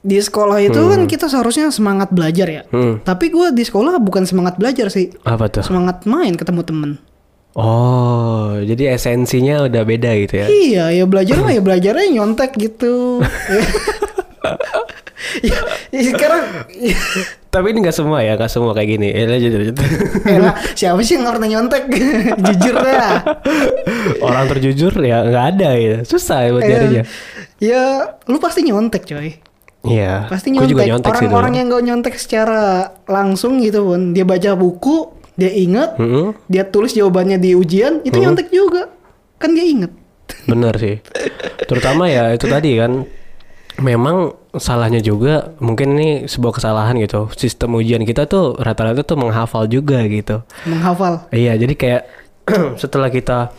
di 0.00 0.16
sekolah 0.16 0.60
itu 0.60 0.80
kan 0.80 1.04
kita 1.04 1.28
seharusnya 1.28 1.68
semangat 1.68 2.08
belajar 2.08 2.48
ya 2.48 2.62
Hmm. 2.68 3.04
tapi 3.04 3.28
gue 3.28 3.52
di 3.52 3.64
sekolah 3.64 4.00
bukan 4.00 4.24
semangat 4.24 4.56
belajar 4.56 4.88
sih 4.88 5.12
Apa 5.24 5.52
tuh? 5.52 5.60
semangat 5.60 6.08
main 6.08 6.32
ketemu 6.32 6.60
temen 6.64 6.90
Oh, 7.54 8.58
jadi 8.58 8.92
esensinya 8.92 9.64
udah 9.64 9.82
beda 9.82 10.10
gitu 10.18 10.34
ya? 10.36 10.46
iya 10.50 10.84
ya 10.90 11.04
belajar 11.06 11.38
mah 11.38 11.50
ya 11.50 11.62
belajarnya 11.62 12.06
nyontek 12.12 12.50
gitu 12.58 13.22
ya, 15.40 15.56
ya 15.90 16.00
sekarang 16.04 16.42
Tapi 17.48 17.70
ini 17.70 17.86
nggak 17.86 17.94
semua 17.94 18.18
ya, 18.18 18.34
nggak 18.34 18.50
semua 18.50 18.74
kayak 18.74 18.88
gini. 18.90 19.08
Ya, 19.08 19.30
lanjut, 19.30 19.50
lanjut. 19.54 19.76
Elah, 20.26 20.54
siapa 20.74 20.98
sih 21.06 21.14
yang 21.14 21.30
pernah 21.30 21.46
nyontek 21.46 21.86
jujur 22.50 22.74
dah 22.74 23.22
Orang 24.18 24.50
terjujur 24.50 24.90
ya 24.98 25.22
nggak 25.22 25.44
ada 25.54 25.68
ya, 25.78 25.96
susah 26.02 26.38
ya 26.42 26.50
buat 26.50 26.60
Eh, 26.60 26.68
nyarinya. 26.68 27.02
ya 27.62 27.82
lu 28.26 28.42
pasti 28.42 28.66
nyontek 28.66 29.06
coy 29.06 29.38
Iya. 29.84 30.26
pasti 30.26 30.50
nyontek. 30.50 31.04
Orang-orang 31.04 31.54
yang 31.54 31.66
gak 31.68 31.84
nyontek 31.84 32.14
secara 32.16 32.88
langsung 33.04 33.60
gitu 33.60 33.84
pun, 33.84 34.10
dia 34.10 34.24
baca 34.24 34.56
buku, 34.56 35.12
dia 35.34 35.50
inget, 35.50 35.96
Mm-mm. 35.96 36.34
dia 36.46 36.62
tulis 36.64 36.90
jawabannya 36.90 37.36
di 37.36 37.52
ujian, 37.52 38.00
itu 38.00 38.14
nyontek 38.14 38.48
juga, 38.48 38.90
kan 39.36 39.50
dia 39.50 39.62
inget. 39.62 39.90
Bener 40.50 40.74
sih. 40.74 41.02
Terutama 41.62 42.06
ya 42.06 42.30
itu 42.30 42.44
tadi 42.44 42.76
kan 42.76 43.04
memang 43.76 44.30
salahnya 44.54 44.98
juga 44.98 45.50
mungkin 45.58 45.94
ini 45.94 46.08
sebuah 46.24 46.54
kesalahan 46.54 46.94
gitu. 46.96 47.26
Sistem 47.32 47.74
ujian 47.74 48.02
kita 48.02 48.24
tuh 48.24 48.54
rata-rata 48.54 49.02
tuh 49.02 49.16
menghafal 49.16 49.66
juga 49.66 50.00
gitu. 50.04 50.46
Menghafal. 50.64 51.26
Iya, 51.28 51.56
jadi 51.56 51.74
kayak 51.74 52.02
setelah 52.78 53.08
kita 53.08 53.50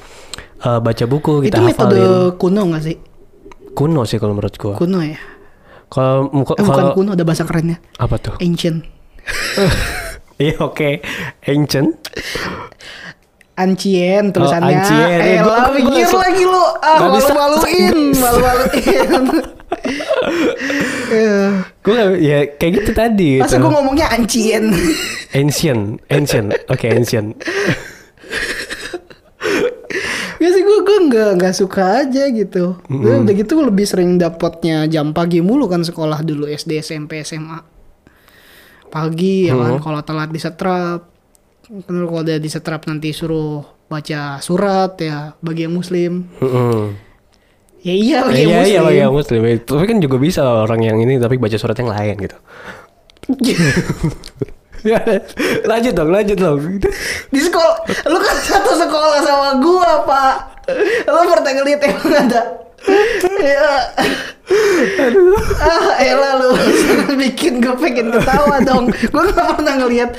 eh, 0.58 0.80
baca 0.80 1.06
buku 1.06 1.44
kita 1.44 1.58
Itu 1.58 1.66
metode 1.66 1.98
hafalin 1.98 2.38
kuno 2.38 2.62
nggak 2.66 2.84
sih? 2.84 2.98
kuno 3.76 4.08
sih 4.08 4.16
kalau 4.16 4.32
menurut 4.34 4.56
gua. 4.56 4.80
Kuno 4.80 5.04
ya. 5.04 5.20
Kalau 5.86 6.32
muka- 6.32 6.56
Eh, 6.56 6.64
bukan 6.64 6.86
kuno 6.96 7.10
ada 7.12 7.22
bahasa 7.22 7.44
kerennya. 7.44 7.78
apa 8.00 8.16
tuh? 8.18 8.34
Ancient. 8.40 8.88
Iya 10.36 10.56
oke, 10.60 11.00
ancient. 11.42 11.96
Ancien 13.56 14.36
tulisannya. 14.36 14.76
ancien. 14.76 15.08
Eh, 15.16 15.28
Eh, 15.32 15.40
gua- 15.40 15.72
gua- 15.72 16.20
lagi 16.20 16.44
lu. 16.44 16.64
Ah, 16.82 16.98
malu-maluin, 17.02 17.98
malu-maluin. 18.14 19.12
Gue 21.82 22.00
ya 22.20 22.38
kayak 22.52 22.74
gitu 22.76 22.92
tadi. 22.92 23.40
Masa 23.40 23.56
gitu. 23.56 23.64
gue 23.64 23.72
ngomongnya 23.72 24.08
ancien. 24.10 24.76
Ancient, 25.32 26.04
ancient. 26.10 26.52
Oke, 26.68 26.90
ancient. 26.90 27.38
Gak 30.36 30.52
sih 30.52 30.62
gue 30.62 30.78
gue 30.82 30.98
nggak 31.08 31.30
nggak 31.40 31.56
suka 31.56 32.04
aja 32.04 32.28
gitu. 32.28 32.76
Gue 32.86 33.14
udah 33.22 33.34
gitu 33.34 33.56
lebih 33.62 33.88
sering 33.88 34.18
dapatnya 34.18 34.84
jam 34.86 35.16
pagi 35.16 35.40
mulu 35.40 35.66
kan 35.66 35.80
sekolah 35.80 36.20
dulu 36.22 36.44
SD 36.46 36.82
SMP 36.82 37.24
SMA. 37.24 37.75
Pagi 38.96 39.52
ya 39.52 39.60
kan 39.60 39.76
kalau 39.84 40.00
telat 40.02 40.32
disetrap. 40.32 41.12
Kalau 41.66 42.08
udah 42.08 42.38
disetrap 42.40 42.88
nanti 42.88 43.12
suruh 43.12 43.60
baca 43.86 44.40
surat 44.40 44.96
ya 44.98 45.36
bagi 45.44 45.68
yang 45.68 45.76
muslim. 45.76 46.24
Mm-mm. 46.40 46.96
Ya 47.84 47.94
iya 47.94 48.18
bagi 48.24 48.48
Iya 48.48 48.48
yang 48.48 48.66
iya 48.66 48.80
muslim. 48.82 48.96
iya 48.96 49.08
muslim. 49.12 49.42
Tapi 49.62 49.84
kan 49.84 49.98
juga 50.00 50.18
bisa 50.18 50.42
orang 50.64 50.80
yang 50.80 50.98
ini 50.98 51.20
tapi 51.20 51.36
baca 51.36 51.58
surat 51.60 51.76
yang 51.76 51.92
lain 51.92 52.16
gitu. 52.24 52.38
Ya, 54.86 55.02
lanjut 55.66 55.98
dong, 55.98 56.14
lanjut 56.14 56.38
dong. 56.38 56.62
Di 57.34 57.40
sekolah, 57.42 57.74
lu 58.06 58.22
kan 58.22 58.38
satu 58.38 58.78
sekolah 58.78 59.18
sama 59.26 59.58
gua, 59.58 60.06
Pak. 60.06 60.36
Lu 61.10 61.26
pernah 61.26 61.52
ngeliat 61.58 61.82
emang 61.82 62.14
ada 62.14 62.42
Ya. 63.42 63.66
Ah, 65.58 65.98
elah 65.98 66.38
lu 66.38 66.50
bikin 67.22 67.58
gue 67.58 67.76
pengen 67.76 68.14
ketawa 68.14 68.62
dong. 68.62 68.86
Gue 68.90 69.24
gak 69.28 69.58
pernah 69.58 69.74
ngeliat 69.78 70.14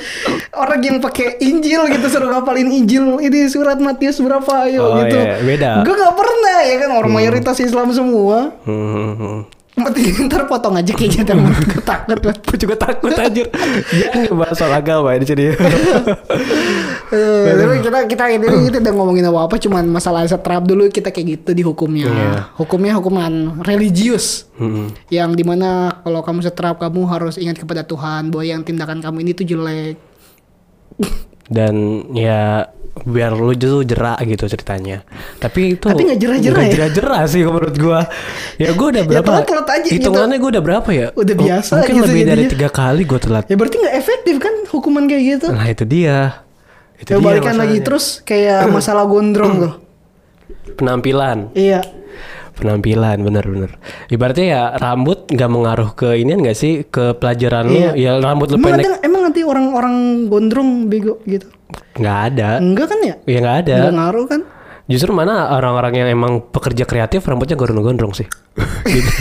orang 0.51 0.81
yang 0.81 0.97
pakai 0.99 1.39
Injil 1.39 1.87
gitu 1.87 2.07
suruh 2.07 2.27
ngapalin 2.27 2.67
Injil. 2.67 3.17
Ini 3.17 3.47
surat 3.47 3.79
Matius 3.79 4.19
berapa 4.19 4.67
ayo 4.67 4.83
Oh, 4.85 4.99
gitu. 4.99 5.15
iya, 5.15 5.39
beda. 5.39 5.69
Gue 5.81 5.95
gak 5.95 6.15
pernah 6.15 6.57
ya 6.61 6.75
kan 6.77 6.89
orang 6.93 7.11
mayoritas 7.11 7.57
Islam 7.57 7.89
semua. 7.89 8.51
Hmm. 8.63 9.47
Mati 9.77 10.09
ntar 10.25 10.49
potong 10.49 10.73
aja 10.73 10.89
kayak 10.89 11.11
gitu. 11.15 11.33
Gue 11.37 11.81
takut. 11.81 12.17
Gue 12.17 12.57
juga 12.57 12.75
takut 12.75 13.13
anjir. 13.13 13.45
Jangan 13.93 14.21
ngebahas 14.25 14.55
soal 14.57 14.73
agama 14.73 15.13
di 15.13 15.25
sini. 15.25 15.45
Eh, 17.07 17.45
tapi 17.47 17.75
kita 17.79 17.99
kita 18.03 18.23
ini 18.27 18.45
kita 18.67 18.81
udah 18.81 18.93
ngomongin 18.93 19.23
apa 19.23 19.39
apa 19.45 19.55
cuman 19.55 19.87
masalah 19.87 20.25
setrap 20.25 20.65
dulu 20.65 20.89
kita 20.89 21.07
kayak 21.07 21.27
gitu 21.39 21.51
di 21.53 21.63
hukumnya 21.63 22.07
Iya. 22.07 22.31
hukumnya 22.55 22.93
hukuman 22.93 23.31
religius 23.63 24.49
Mm-mm. 24.57 24.91
yang 25.07 25.31
di 25.31 25.41
mana 25.41 26.01
kalau 26.01 26.19
kamu 26.19 26.41
setrap 26.41 26.75
kamu 26.77 27.07
harus 27.07 27.35
ingat 27.37 27.55
kepada 27.55 27.81
Tuhan 27.81 28.27
bahwa 28.27 28.43
yang 28.43 28.61
tindakan 28.61 28.99
kamu 28.99 29.23
ini 29.23 29.31
tuh 29.31 29.45
jelek 29.45 29.95
Dan 31.47 31.73
ya 32.11 32.67
biar 32.97 33.29
lu 33.31 33.53
tuh 33.53 33.81
jerak 33.81 34.19
gitu 34.21 34.45
ceritanya. 34.45 35.05
Tapi 35.37 35.73
itu 35.73 35.85
Tapi 35.85 36.01
nggak 36.03 36.17
jerah-jerah 36.17 36.55
nggak 36.55 36.65
ya? 36.65 36.73
jerah-jerah 36.73 37.21
sih 37.25 37.41
menurut 37.41 37.75
gua. 37.75 37.99
Ya 38.55 38.73
gua 38.73 38.87
udah 38.89 39.03
Ya, 39.05 39.09
berapa? 39.13 39.29
telat-telat 39.31 39.67
aja 39.69 39.85
gitu. 39.85 39.95
Hitungannya 40.01 40.37
gua 40.37 40.49
udah 40.51 40.63
berapa 40.63 40.89
ya? 40.91 41.07
Udah 41.13 41.33
Oh, 41.33 41.39
biasa 41.39 41.71
Mungkin 41.77 41.93
gitu 41.93 42.03
lebih 42.03 42.23
dari 42.23 42.35
jadinya. 42.41 42.53
tiga 42.53 42.69
kali 42.69 43.01
gua 43.03 43.19
telat. 43.19 43.43
ya 43.45 43.55
berarti 43.55 43.75
nggak 43.77 43.95
efektif 43.95 44.35
kan 44.37 44.53
hukuman 44.67 45.03
kayak 45.05 45.23
gitu 45.29 45.47
Nah 45.49 45.67
itu 45.67 45.83
dia. 45.83 46.17
Itu 46.95 47.09
ya 47.09 47.15
dia 47.15 47.23
balikan 47.23 47.55
lagi 47.55 47.77
terus 47.79 48.05
kayak 48.21 48.65
masalah 48.67 49.05
gondrong 49.05 49.53
tuh 49.59 49.73
penampilan. 50.77 51.53
iya 51.53 51.81
penampilan 52.57 53.21
bener-bener 53.21 53.77
ibaratnya 54.09 54.45
ya 54.49 54.61
rambut 54.81 55.29
nggak 55.29 55.51
mengaruh 55.51 55.89
ke 55.93 56.17
ini 56.17 56.33
nggak 56.33 56.57
sih? 56.57 56.73
Ke 56.89 57.13
pelajaran 57.13 57.69
lu? 57.69 57.77
Iya. 57.77 57.91
ya 57.95 58.11
rambut 58.17 58.49
lu 58.51 58.57
emang 58.57 58.73
pendek. 58.73 58.85
ada 58.85 58.93
emang 59.05 59.21
nanti 59.29 59.41
orang-orang 59.45 59.95
gondrong 60.27 60.69
bego 60.89 61.21
gitu? 61.29 61.47
Nggak 61.99 62.17
ada. 62.33 62.49
Enggak 62.57 62.87
kan 62.89 62.99
ya? 63.05 63.15
Ya 63.29 63.37
nggak 63.43 63.57
ada. 63.65 63.75
Enggak 63.77 63.95
ngaruh 64.01 64.25
kan? 64.25 64.41
Justru 64.87 65.11
mana 65.11 65.51
orang-orang 65.51 65.93
yang 65.99 66.09
emang 66.09 66.33
pekerja 66.47 66.87
kreatif 66.87 67.27
rambutnya 67.27 67.59
gondrong-gondrong 67.59 68.15
sih. 68.15 68.27
Gitu. 68.87 69.11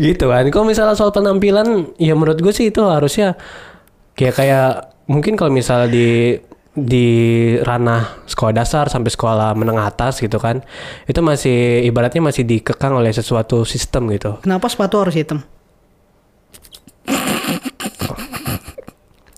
gitu 0.10 0.24
kan. 0.26 0.44
Kalau 0.48 0.64
misalnya 0.64 0.96
soal 0.96 1.12
penampilan 1.12 1.94
ya 2.00 2.16
menurut 2.16 2.40
gue 2.40 2.52
sih 2.52 2.72
itu 2.72 2.80
harusnya 2.80 3.36
kayak 4.16 4.34
kayak 4.40 4.68
mungkin 5.04 5.36
kalau 5.36 5.52
misalnya 5.52 5.92
di 5.92 6.38
di 6.84 7.08
ranah 7.60 8.24
sekolah 8.26 8.52
dasar 8.56 8.88
sampai 8.88 9.10
sekolah 9.12 9.52
menengah 9.56 9.86
atas 9.88 10.20
gitu 10.20 10.40
kan 10.40 10.64
itu 11.04 11.20
masih 11.20 11.84
ibaratnya 11.86 12.24
masih 12.24 12.44
dikekang 12.46 12.96
oleh 12.96 13.12
sesuatu 13.12 13.62
sistem 13.68 14.10
gitu. 14.12 14.40
Kenapa 14.42 14.66
sepatu 14.68 15.00
harus 15.00 15.14
hitam? 15.16 15.44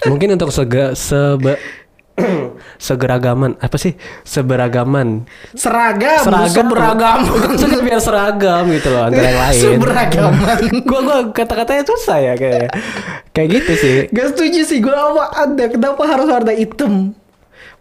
Mungkin 0.02 0.34
untuk 0.34 0.50
sega, 0.50 0.98
sebe, 0.98 1.62
segeragaman 2.90 3.54
apa 3.62 3.76
sih? 3.78 3.94
Seberagaman. 4.26 5.24
Seragam 5.54 6.22
seragam. 6.26 6.66
beragam 6.66 7.18
maksudnya 7.54 7.80
biar 7.80 8.00
seragam 8.02 8.64
gitu 8.74 8.88
loh 8.90 9.06
antara 9.06 9.26
yang 9.30 9.40
lain. 9.40 9.62
Seberagaman. 9.62 10.58
gua 10.90 11.00
gua 11.06 11.18
kata-katanya 11.30 11.84
susah 11.86 12.18
ya 12.18 12.34
kayak 12.34 12.74
kayak 13.30 13.48
gitu 13.62 13.72
sih. 13.78 13.96
Gak 14.10 14.34
setuju 14.34 14.60
sih 14.66 14.78
gue 14.82 14.92
apa 14.94 15.46
ada 15.48 15.64
kenapa 15.70 16.02
harus 16.04 16.26
warna 16.26 16.52
hitam 16.52 17.14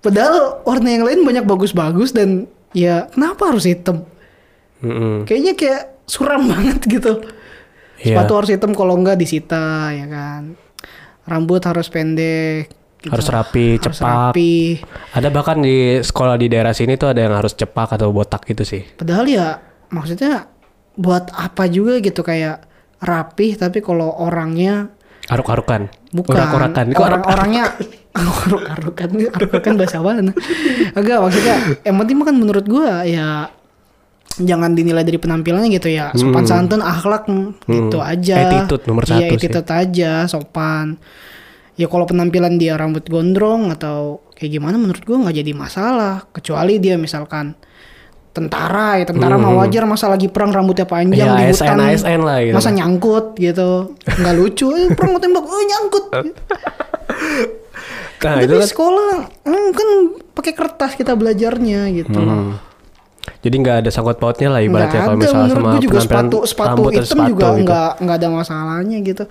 Padahal 0.02 0.36
warna 0.62 0.90
yang 0.90 1.06
lain 1.06 1.22
banyak 1.22 1.46
bagus-bagus 1.46 2.10
dan 2.10 2.46
ya 2.72 3.06
kenapa 3.08 3.54
harus 3.54 3.64
hitam 3.64 4.02
Mm-mm. 4.82 5.24
Kayaknya 5.24 5.54
kayak 5.54 5.82
suram 6.06 6.46
banget 6.52 6.82
gitu 6.84 7.22
Iya. 7.98 8.18
Sepatu 8.18 8.34
harus 8.34 8.50
hitam 8.50 8.74
kalau 8.74 8.98
enggak 8.98 9.14
disita 9.16 9.94
ya 9.94 10.06
kan 10.06 10.58
Rambut 11.22 11.62
harus 11.62 11.86
pendek 11.86 12.74
gitu. 12.98 13.14
Harus 13.14 13.30
rapi, 13.30 13.78
Harus 13.78 13.98
cepak. 13.98 14.34
rapi. 14.34 14.82
ada 15.14 15.30
bahkan 15.30 15.58
di 15.58 16.02
sekolah 16.02 16.34
di 16.34 16.50
daerah 16.50 16.74
sini 16.74 16.98
tuh 16.98 17.14
ada 17.14 17.22
yang 17.22 17.34
harus 17.34 17.54
cepak 17.54 17.94
atau 17.94 18.10
botak 18.10 18.42
gitu 18.46 18.62
sih 18.62 18.82
Padahal 18.92 19.26
ya 19.26 19.62
maksudnya 19.90 20.50
buat 20.92 21.30
apa 21.30 21.70
juga 21.70 21.98
gitu 21.98 22.22
kayak 22.22 22.66
rapih 22.98 23.54
tapi 23.54 23.82
kalau 23.82 24.10
orangnya 24.18 24.90
aruk-arukan 25.30 25.94
Bukan. 26.10 26.34
urak-urakan 26.34 26.86
Kok 26.92 27.06
Aruk-arukan 28.12 29.10
aruk-arukan 29.32 29.74
bahasa 29.80 29.98
mana? 30.04 30.32
Agak 30.92 31.18
maksudnya 31.24 31.56
yang 31.88 31.96
penting 31.96 32.16
kan 32.22 32.36
menurut 32.36 32.66
gua 32.68 33.08
ya 33.08 33.48
jangan 34.36 34.72
dinilai 34.72 35.04
dari 35.04 35.20
penampilannya 35.20 35.72
gitu 35.72 35.92
ya. 35.92 36.12
Sopan 36.16 36.44
santun, 36.44 36.80
akhlak 36.80 37.28
mm, 37.28 37.68
gitu 37.68 38.00
aja. 38.00 38.36
Hmm. 38.36 38.48
Attitude 38.68 38.84
nomor 38.88 39.04
satu 39.08 39.20
sih. 39.20 39.36
attitude 39.36 39.70
aja, 39.72 40.12
sopan. 40.28 40.96
Ya 41.80 41.88
kalau 41.88 42.04
penampilan 42.04 42.60
dia 42.60 42.76
rambut 42.76 43.08
gondrong 43.08 43.72
atau 43.72 44.20
kayak 44.36 44.60
gimana 44.60 44.76
menurut 44.76 45.04
gua 45.04 45.28
nggak 45.28 45.36
jadi 45.40 45.52
masalah 45.56 46.28
kecuali 46.32 46.80
dia 46.80 46.96
misalkan 47.00 47.56
tentara 48.32 48.96
ya 48.96 49.04
tentara 49.04 49.36
mah 49.36 49.52
wajar 49.60 49.84
masa 49.84 50.08
lagi 50.08 50.32
perang 50.32 50.56
rambutnya 50.56 50.88
panjang 50.88 51.28
Hmm. 51.28 51.40
di 51.44 51.52
hutan 51.52 51.76
ASN, 51.76 51.92
ASN 52.00 52.20
lah 52.24 52.38
gitu. 52.40 52.56
masa 52.56 52.70
nyangkut 52.72 53.26
gitu 53.36 53.92
nggak 54.08 54.36
lucu 54.40 54.68
eh, 54.72 54.88
perang 54.96 55.12
mau 55.12 55.20
tembak 55.20 55.44
oh 55.44 55.64
nyangkut 55.68 56.06
nah 58.22 58.38
tapi 58.38 58.46
itu 58.46 58.56
kan 58.62 58.70
sekolah 58.70 59.16
hmm, 59.46 59.70
kan 59.74 59.90
pakai 60.38 60.54
kertas 60.54 60.92
kita 60.94 61.14
belajarnya 61.18 61.82
gitu 61.94 62.20
Hmm. 62.22 62.58
jadi 63.42 63.56
nggak 63.58 63.78
ada 63.86 63.90
sangkut 63.90 64.22
pautnya 64.22 64.54
lah 64.54 64.62
ibaratnya 64.62 65.02
nggak 65.02 65.08
kalau 65.10 65.18
misalnya 65.18 65.50
sama 65.54 65.70
gue 65.74 65.82
juga 65.90 66.00
sepatu 66.02 66.38
sepatu 66.46 66.82
dan 66.90 66.94
hitam 66.94 67.06
sepatu 67.10 67.30
juga 67.34 67.48
gitu. 67.58 67.64
nggak 67.66 67.92
nggak 68.06 68.18
ada 68.22 68.30
masalahnya 68.30 68.98
gitu 69.02 69.24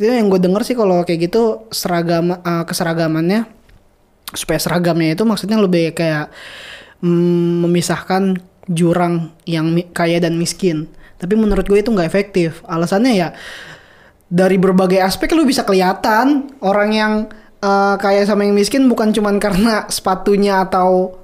itu 0.00 0.12
yang 0.12 0.28
gue 0.28 0.40
denger 0.40 0.62
sih 0.64 0.76
kalau 0.76 1.04
kayak 1.04 1.30
gitu 1.30 1.42
seragam 1.72 2.36
eh, 2.36 2.64
keseragamannya 2.68 3.40
supaya 4.32 4.58
seragamnya 4.60 5.12
itu 5.12 5.24
maksudnya 5.28 5.60
lebih 5.60 5.92
kayak 5.92 6.32
mm, 7.04 7.68
memisahkan 7.68 8.40
jurang 8.70 9.34
yang 9.44 9.74
kaya 9.92 10.22
dan 10.22 10.40
miskin 10.40 10.88
tapi 11.20 11.36
menurut 11.36 11.68
gue 11.68 11.78
itu 11.78 11.92
nggak 11.92 12.08
efektif 12.08 12.64
alasannya 12.64 13.12
ya 13.14 13.28
dari 14.32 14.56
berbagai 14.56 14.98
aspek 15.04 15.36
lu 15.36 15.44
bisa 15.44 15.62
kelihatan 15.62 16.48
orang 16.64 16.90
yang 16.96 17.12
eh, 17.62 17.94
kaya 17.96 18.22
sama 18.22 18.42
yang 18.42 18.52
miskin 18.52 18.84
bukan 18.84 19.10
cuman 19.10 19.38
karena 19.38 19.86
sepatunya 19.88 20.60
atau 20.60 21.18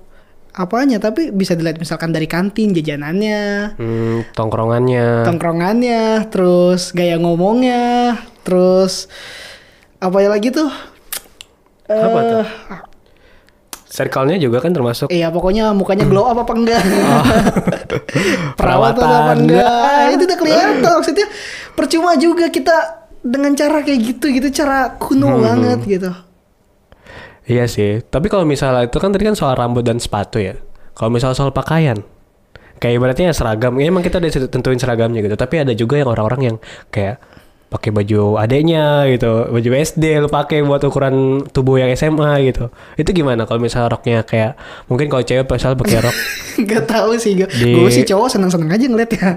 apanya 0.51 0.99
tapi 0.99 1.31
bisa 1.31 1.53
dilihat 1.53 1.77
misalkan 1.77 2.11
dari 2.11 2.27
kantin 2.27 2.73
jajanannya 2.73 3.75
Hmm, 3.75 4.27
tongkrongannya 4.33 5.23
tongkrongannya 5.23 6.03
terus 6.29 6.91
gaya 6.91 7.15
ngomongnya 7.17 8.17
terus 8.43 9.07
apa 9.97 10.19
ya 10.19 10.29
lagi 10.29 10.51
tuh 10.51 10.71
Apa 11.85 12.21
tuh? 12.23 12.45
Eh, 12.45 12.81
Circle-nya 13.89 14.37
juga 14.37 14.61
kan 14.61 14.71
termasuk 14.71 15.09
Iya 15.09 15.31
pokoknya 15.31 15.73
mukanya 15.73 16.05
glow 16.05 16.27
up 16.27 16.37
apa 16.39 16.53
enggak 16.53 16.83
Oh. 17.09 17.25
Perawatan 18.53 19.01
apa 19.01 19.33
Perawatan. 19.33 19.37
enggak 19.41 20.03
Itu 20.13 20.23
udah 20.25 20.39
kelihatan 20.39 20.91
Maksudnya 20.93 21.27
percuma 21.73 22.13
juga 22.15 22.47
kita 22.49 22.77
Dengan 23.19 23.55
cara 23.55 23.81
kayak 23.81 24.01
gitu 24.07 24.27
gitu 24.29 24.49
Cara 24.55 24.93
kuno 24.95 25.29
Hmm. 25.31 25.41
banget 25.41 25.81
gitu 25.89 26.11
Iya 27.49 27.65
sih, 27.65 28.05
tapi 28.05 28.29
kalau 28.29 28.45
misalnya 28.45 28.85
itu 28.85 29.01
kan 29.01 29.09
tadi 29.09 29.25
kan 29.25 29.33
soal 29.33 29.57
rambut 29.57 29.81
dan 29.81 29.97
sepatu 29.97 30.37
ya. 30.37 30.61
Kalau 30.93 31.09
misalnya 31.09 31.33
soal 31.33 31.49
pakaian, 31.49 31.97
kayak 32.77 32.95
ibaratnya 33.01 33.33
seragam, 33.33 33.73
ya 33.81 33.89
emang 33.89 34.05
kita 34.05 34.21
udah 34.21 34.53
tentuin 34.53 34.77
seragamnya 34.77 35.25
gitu. 35.25 35.33
Tapi 35.33 35.65
ada 35.65 35.73
juga 35.73 35.97
yang 35.97 36.13
orang-orang 36.13 36.41
yang 36.45 36.57
kayak 36.93 37.17
pakai 37.69 37.93
baju 37.93 38.41
adeknya 38.41 39.05
gitu, 39.13 39.49
baju 39.49 39.71
SD 39.77 40.25
lu 40.25 40.29
pakai 40.29 40.65
buat 40.65 40.81
ukuran 40.85 41.45
tubuh 41.53 41.77
yang 41.81 41.93
SMA 41.97 42.53
gitu. 42.53 42.73
Itu 43.01 43.13
gimana 43.13 43.45
kalau 43.45 43.61
misalnya 43.61 43.93
roknya 43.93 44.25
kayak 44.25 44.57
mungkin 44.89 45.09
kalau 45.09 45.25
cewek 45.25 45.45
misal 45.49 45.77
pakai 45.77 46.05
rok? 46.05 46.17
Gak 46.69 46.85
tahu 46.89 47.17
sih. 47.21 47.33
Gue 47.37 47.49
Di- 47.49 47.93
sih 47.93 48.05
cowok 48.09 48.29
seneng-seneng 48.29 48.73
aja 48.73 48.85
ngeliat 48.89 49.11
ya 49.13 49.29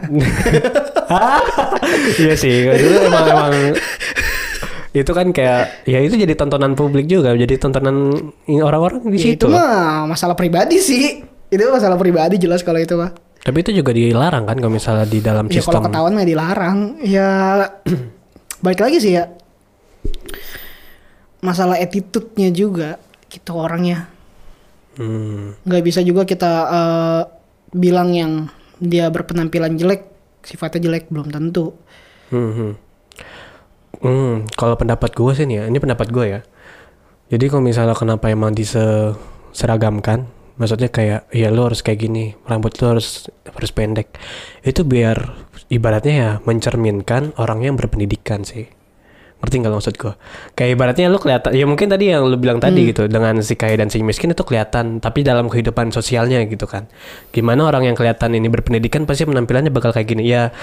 iya 2.23 2.33
sih, 2.39 2.71
itu 2.71 2.87
emang 3.03 3.25
emang 3.27 3.51
itu 4.91 5.07
kan 5.09 5.31
kayak 5.31 5.87
ya 5.87 5.99
itu 5.99 6.15
jadi 6.15 6.35
tontonan 6.35 6.75
publik 6.75 7.07
juga, 7.07 7.31
jadi 7.31 7.55
tontonan 7.55 8.11
orang-orang 8.49 9.07
di 9.07 9.15
Ya, 9.15 9.23
situ. 9.31 9.47
Itu 9.47 9.47
mah 9.47 10.03
masalah 10.05 10.35
pribadi 10.35 10.77
sih 10.77 11.23
Itu 11.47 11.67
masalah 11.67 11.95
pribadi 11.95 12.35
jelas 12.35 12.59
kalau 12.59 12.75
itu 12.75 12.95
mah 12.95 13.11
Tapi 13.39 13.57
itu 13.59 13.71
juga 13.73 13.91
dilarang 13.91 14.43
kan 14.43 14.55
kalau 14.55 14.71
misalnya 14.71 15.03
di 15.03 15.19
dalam 15.19 15.47
Ya 15.47 15.59
kalau 15.59 15.79
sistem. 15.79 15.81
ketahuan 15.87 16.13
mah 16.13 16.23
dilarang 16.23 16.77
Ya 17.01 17.29
Balik 18.63 18.81
lagi 18.81 18.99
sih 18.99 19.15
ya 19.15 19.31
Masalah 21.39 21.75
attitude-nya 21.75 22.51
juga 22.51 22.99
Gitu 23.27 23.51
orangnya 23.51 24.11
Hmm. 24.91 25.55
nggak 25.63 25.83
bisa 25.87 26.03
juga 26.03 26.27
kita 26.27 26.51
eh, 26.67 27.21
bilang 27.71 28.11
yang 28.11 28.51
dia 28.75 29.07
berpenampilan 29.07 29.79
jelek 29.79 30.03
sifatnya 30.43 30.83
jelek 30.83 31.07
belum 31.07 31.31
tentu 31.31 31.71
Hmm, 32.27 32.51
hmm. 32.51 32.71
Hmm, 34.01 34.49
kalau 34.57 34.73
pendapat 34.77 35.13
gue 35.13 35.31
sih 35.37 35.45
nih 35.45 35.55
ya, 35.61 35.63
ini 35.69 35.77
pendapat 35.77 36.09
gue 36.09 36.25
ya. 36.25 36.41
Jadi 37.31 37.45
kalau 37.47 37.63
misalnya 37.63 37.93
kenapa 37.93 38.27
emang 38.33 38.51
diseragamkan, 38.57 40.25
maksudnya 40.57 40.89
kayak 40.89 41.31
ya 41.31 41.53
lo 41.53 41.69
harus 41.69 41.85
kayak 41.85 42.09
gini, 42.09 42.33
rambut 42.49 42.75
lo 42.81 42.97
harus 42.97 43.29
harus 43.29 43.71
pendek. 43.71 44.11
Itu 44.65 44.83
biar 44.83 45.31
ibaratnya 45.71 46.13
ya 46.13 46.31
mencerminkan 46.43 47.37
orang 47.37 47.63
yang 47.63 47.77
berpendidikan 47.77 48.41
sih. 48.41 48.67
Ngerti 49.41 49.55
nggak 49.57 49.73
maksud 49.73 49.95
gue? 49.97 50.13
Kayak 50.53 50.69
ibaratnya 50.77 51.05
lo 51.09 51.17
kelihatan, 51.17 51.51
ya 51.57 51.65
mungkin 51.65 51.89
tadi 51.89 52.13
yang 52.13 52.25
lo 52.25 52.37
bilang 52.37 52.61
tadi 52.61 52.93
gitu, 52.93 53.09
dengan 53.09 53.41
si 53.41 53.57
kaya 53.57 53.73
dan 53.73 53.89
si 53.89 54.01
miskin 54.05 54.33
itu 54.33 54.45
kelihatan, 54.45 55.01
tapi 55.01 55.25
dalam 55.25 55.49
kehidupan 55.49 55.89
sosialnya 55.89 56.45
gitu 56.45 56.69
kan. 56.69 56.85
Gimana 57.33 57.65
orang 57.69 57.89
yang 57.89 57.97
kelihatan 57.97 58.37
ini 58.37 58.49
berpendidikan 58.53 59.09
pasti 59.09 59.25
penampilannya 59.25 59.73
bakal 59.73 59.93
kayak 59.93 60.09
gini. 60.13 60.29
Ya 60.29 60.53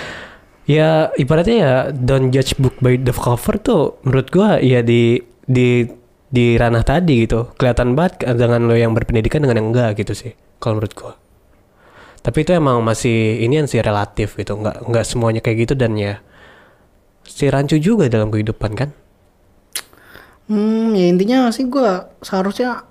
ya 0.68 1.08
ibaratnya 1.16 1.56
ya 1.56 1.74
don't 1.96 2.28
judge 2.28 2.52
book 2.60 2.76
by 2.84 3.00
the 3.00 3.10
cover 3.10 3.56
tuh 3.56 3.96
menurut 4.04 4.28
gua 4.28 4.60
ya 4.60 4.84
di 4.84 5.16
di 5.48 5.88
di 6.28 6.60
ranah 6.60 6.84
tadi 6.84 7.24
gitu. 7.24 7.56
Kelihatan 7.56 7.96
banget 7.96 8.28
dengan 8.36 8.68
lo 8.68 8.76
yang 8.76 8.92
berpendidikan 8.92 9.40
dengan 9.40 9.64
yang 9.64 9.68
enggak 9.72 9.96
gitu 9.96 10.12
sih 10.12 10.36
kalau 10.60 10.76
menurut 10.76 10.92
gua. 10.92 11.12
Tapi 12.20 12.44
itu 12.44 12.52
emang 12.52 12.84
masih 12.84 13.40
ini 13.40 13.64
yang 13.64 13.68
sih 13.70 13.80
relatif 13.80 14.36
gitu. 14.36 14.60
Nggak 14.60 14.84
nggak 14.84 15.04
semuanya 15.08 15.40
kayak 15.40 15.64
gitu 15.64 15.74
dan 15.74 15.96
ya 15.96 16.20
si 17.24 17.48
rancu 17.48 17.80
juga 17.80 18.12
dalam 18.12 18.28
kehidupan 18.28 18.76
kan? 18.76 18.92
Hmm 20.48 20.92
ya 20.92 21.08
intinya 21.08 21.48
sih 21.48 21.64
gua 21.68 22.12
seharusnya 22.20 22.87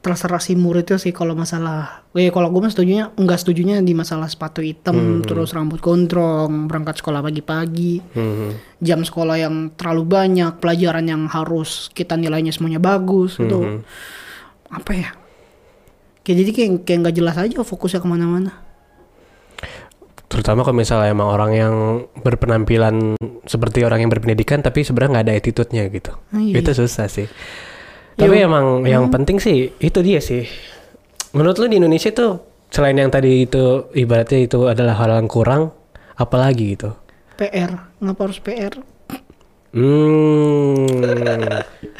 terserah 0.00 0.40
si 0.40 0.56
muridnya 0.56 0.96
sih 0.96 1.12
kalau 1.12 1.36
masalah 1.36 2.08
eh 2.16 2.32
kalau 2.32 2.48
gue 2.48 2.60
mah 2.64 2.72
setujunya 2.72 3.12
nggak 3.12 3.36
setujunya 3.36 3.84
di 3.84 3.92
masalah 3.92 4.32
sepatu 4.32 4.64
hitam 4.64 5.20
terus 5.28 5.52
rambut 5.52 5.76
gondrong 5.84 6.72
berangkat 6.72 7.04
sekolah 7.04 7.20
pagi-pagi. 7.20 8.00
Hmm, 8.16 8.56
jam 8.80 9.04
sekolah 9.04 9.36
yang 9.36 9.76
terlalu 9.76 10.08
banyak 10.08 10.56
pelajaran 10.56 11.04
yang 11.04 11.22
harus 11.28 11.92
kita 11.92 12.16
nilainya 12.16 12.48
semuanya 12.48 12.80
bagus 12.80 13.36
itu 13.36 13.84
apa 14.72 14.92
ya? 14.96 15.10
Kayak 16.24 16.36
jadi 16.44 16.50
kayak 16.56 16.70
kayak 16.88 16.98
nggak 17.04 17.16
jelas 17.20 17.36
aja 17.36 17.60
fokusnya 17.60 18.00
ke 18.00 18.08
mana-mana. 18.08 18.52
Terutama 20.32 20.64
kalau 20.64 20.80
misalnya 20.80 21.12
emang 21.12 21.28
orang 21.28 21.52
yang 21.52 21.74
berpenampilan 22.24 23.18
seperti 23.44 23.84
orang 23.84 24.06
yang 24.06 24.10
berpendidikan 24.14 24.64
tapi 24.64 24.80
sebenarnya 24.80 25.12
nggak 25.12 25.26
ada 25.28 25.34
attitude-nya 25.36 25.84
gitu. 25.92 26.12
Ah, 26.32 26.40
iya, 26.40 26.56
itu 26.56 26.70
susah 26.72 27.10
sih 27.10 27.28
tapi 28.14 28.36
Ya, 28.36 28.46
emang 28.46 28.82
yang 28.84 29.08
penting 29.08 29.36
sih 29.36 29.70
itu 29.76 29.98
dia 30.00 30.18
sih. 30.18 30.44
Menurut 31.30 31.56
lu 31.56 31.66
di 31.66 31.76
Indonesia 31.76 32.10
tuh 32.10 32.40
selain 32.66 32.94
yang 32.94 33.08
tadi 33.08 33.44
itu 33.44 33.90
ibaratnya 33.92 34.40
itu 34.40 34.66
adalah 34.66 34.94
hal 34.94 35.10
yang 35.12 35.26
kurang 35.26 35.70
apalagi 36.14 36.74
gitu? 36.74 36.90
PR 37.34 37.70
ngapa 37.96 38.20
harus 38.22 38.38
PR 38.38 38.74
hmm. 39.70 41.00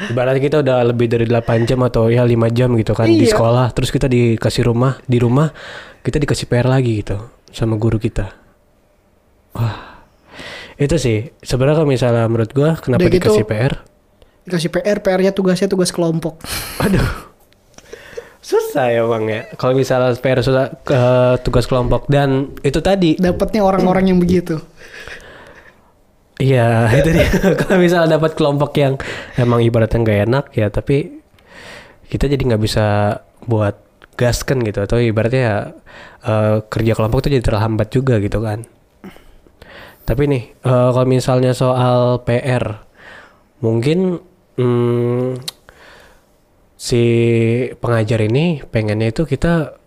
Ibaratnya 0.07 0.41
kita 0.41 0.57
udah 0.59 0.77
lebih 0.85 1.07
dari 1.07 1.25
8 1.25 1.41
jam 1.63 1.79
atau 1.81 2.07
ya 2.07 2.21
5 2.21 2.29
jam 2.51 2.69
gitu 2.75 2.91
kan 2.91 3.05
di 3.05 3.23
Iya. 3.23 3.33
sekolah. 3.33 3.71
Terus 3.71 3.89
kita 3.89 4.05
dikasih 4.05 4.63
rumah 4.63 4.99
di 5.03 5.17
rumah 5.17 5.49
kita 6.01 6.17
dikasih 6.17 6.45
PR 6.45 6.67
lagi 6.67 6.99
gitu 6.99 7.17
sama 7.49 7.75
guru 7.75 7.97
kita. 7.97 8.33
Wah. 9.53 10.03
Itu 10.75 10.97
sih 10.97 11.29
sebenarnya 11.37 11.77
kalau 11.77 11.89
misalnya 11.89 12.23
menurut 12.25 12.51
gua 12.51 12.73
kenapa 12.75 13.01
Udah 13.01 13.11
gitu- 13.11 13.29
dikasih 13.29 13.45
PR 13.45 13.73
dikasih 14.47 14.69
PR 14.73 14.99
PR-nya 15.05 15.31
tugasnya 15.31 15.69
tugas 15.69 15.93
kelompok 15.93 16.41
Aduh. 16.81 17.31
Susah 18.41 18.89
ya 18.89 19.05
bang 19.05 19.23
ya. 19.29 19.41
Kalau 19.53 19.77
misalnya 19.77 20.17
PR 20.17 20.41
susah 20.41 20.73
ke 20.81 20.97
tugas 21.45 21.69
kelompok 21.69 22.09
dan 22.09 22.49
itu 22.65 22.81
tadi. 22.81 23.13
dapatnya 23.21 23.61
orang-orang 23.61 24.09
yang 24.09 24.17
begitu 24.17 24.57
Iya 26.41 26.67
itu 26.99 27.09
dia. 27.13 27.29
Kalau 27.61 27.77
misalnya 27.77 28.17
dapat 28.17 28.33
kelompok 28.33 28.73
yang 28.81 28.97
emang 29.37 29.61
ibaratnya 29.61 30.01
nggak 30.01 30.19
enak 30.25 30.45
ya, 30.57 30.67
tapi 30.73 31.21
kita 32.09 32.25
jadi 32.25 32.41
nggak 32.41 32.63
bisa 32.65 32.85
buat 33.45 33.77
gaskan 34.17 34.65
gitu 34.65 34.81
atau 34.81 34.97
ibaratnya 34.97 35.41
ya, 35.41 35.57
eh, 36.25 36.55
kerja 36.65 36.97
kelompok 36.97 37.23
itu 37.23 37.37
jadi 37.37 37.45
terhambat 37.45 37.87
juga 37.93 38.17
gitu 38.17 38.41
kan. 38.41 38.65
Tapi 40.01 40.23
nih 40.25 40.43
eh, 40.65 40.89
kalau 40.91 41.05
misalnya 41.05 41.53
soal 41.53 42.25
PR, 42.25 42.81
mungkin 43.61 44.17
hmm, 44.57 45.39
si 46.79 47.03
pengajar 47.77 48.19
ini 48.25 48.65
pengennya 48.65 49.13
itu 49.13 49.23
kita 49.29 49.77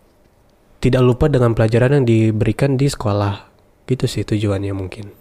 tidak 0.78 1.02
lupa 1.02 1.32
dengan 1.32 1.56
pelajaran 1.56 2.00
yang 2.00 2.06
diberikan 2.06 2.76
di 2.76 2.86
sekolah. 2.86 3.50
Gitu 3.84 4.04
sih 4.08 4.24
tujuannya 4.24 4.72
mungkin. 4.72 5.12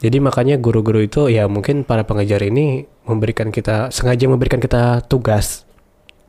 Jadi 0.00 0.16
makanya 0.16 0.56
guru-guru 0.56 1.04
itu 1.04 1.28
ya 1.28 1.44
mungkin 1.44 1.84
para 1.84 2.08
pengajar 2.08 2.40
ini 2.40 2.88
memberikan 3.04 3.52
kita 3.52 3.92
sengaja 3.92 4.24
memberikan 4.32 4.56
kita 4.56 5.04
tugas 5.04 5.68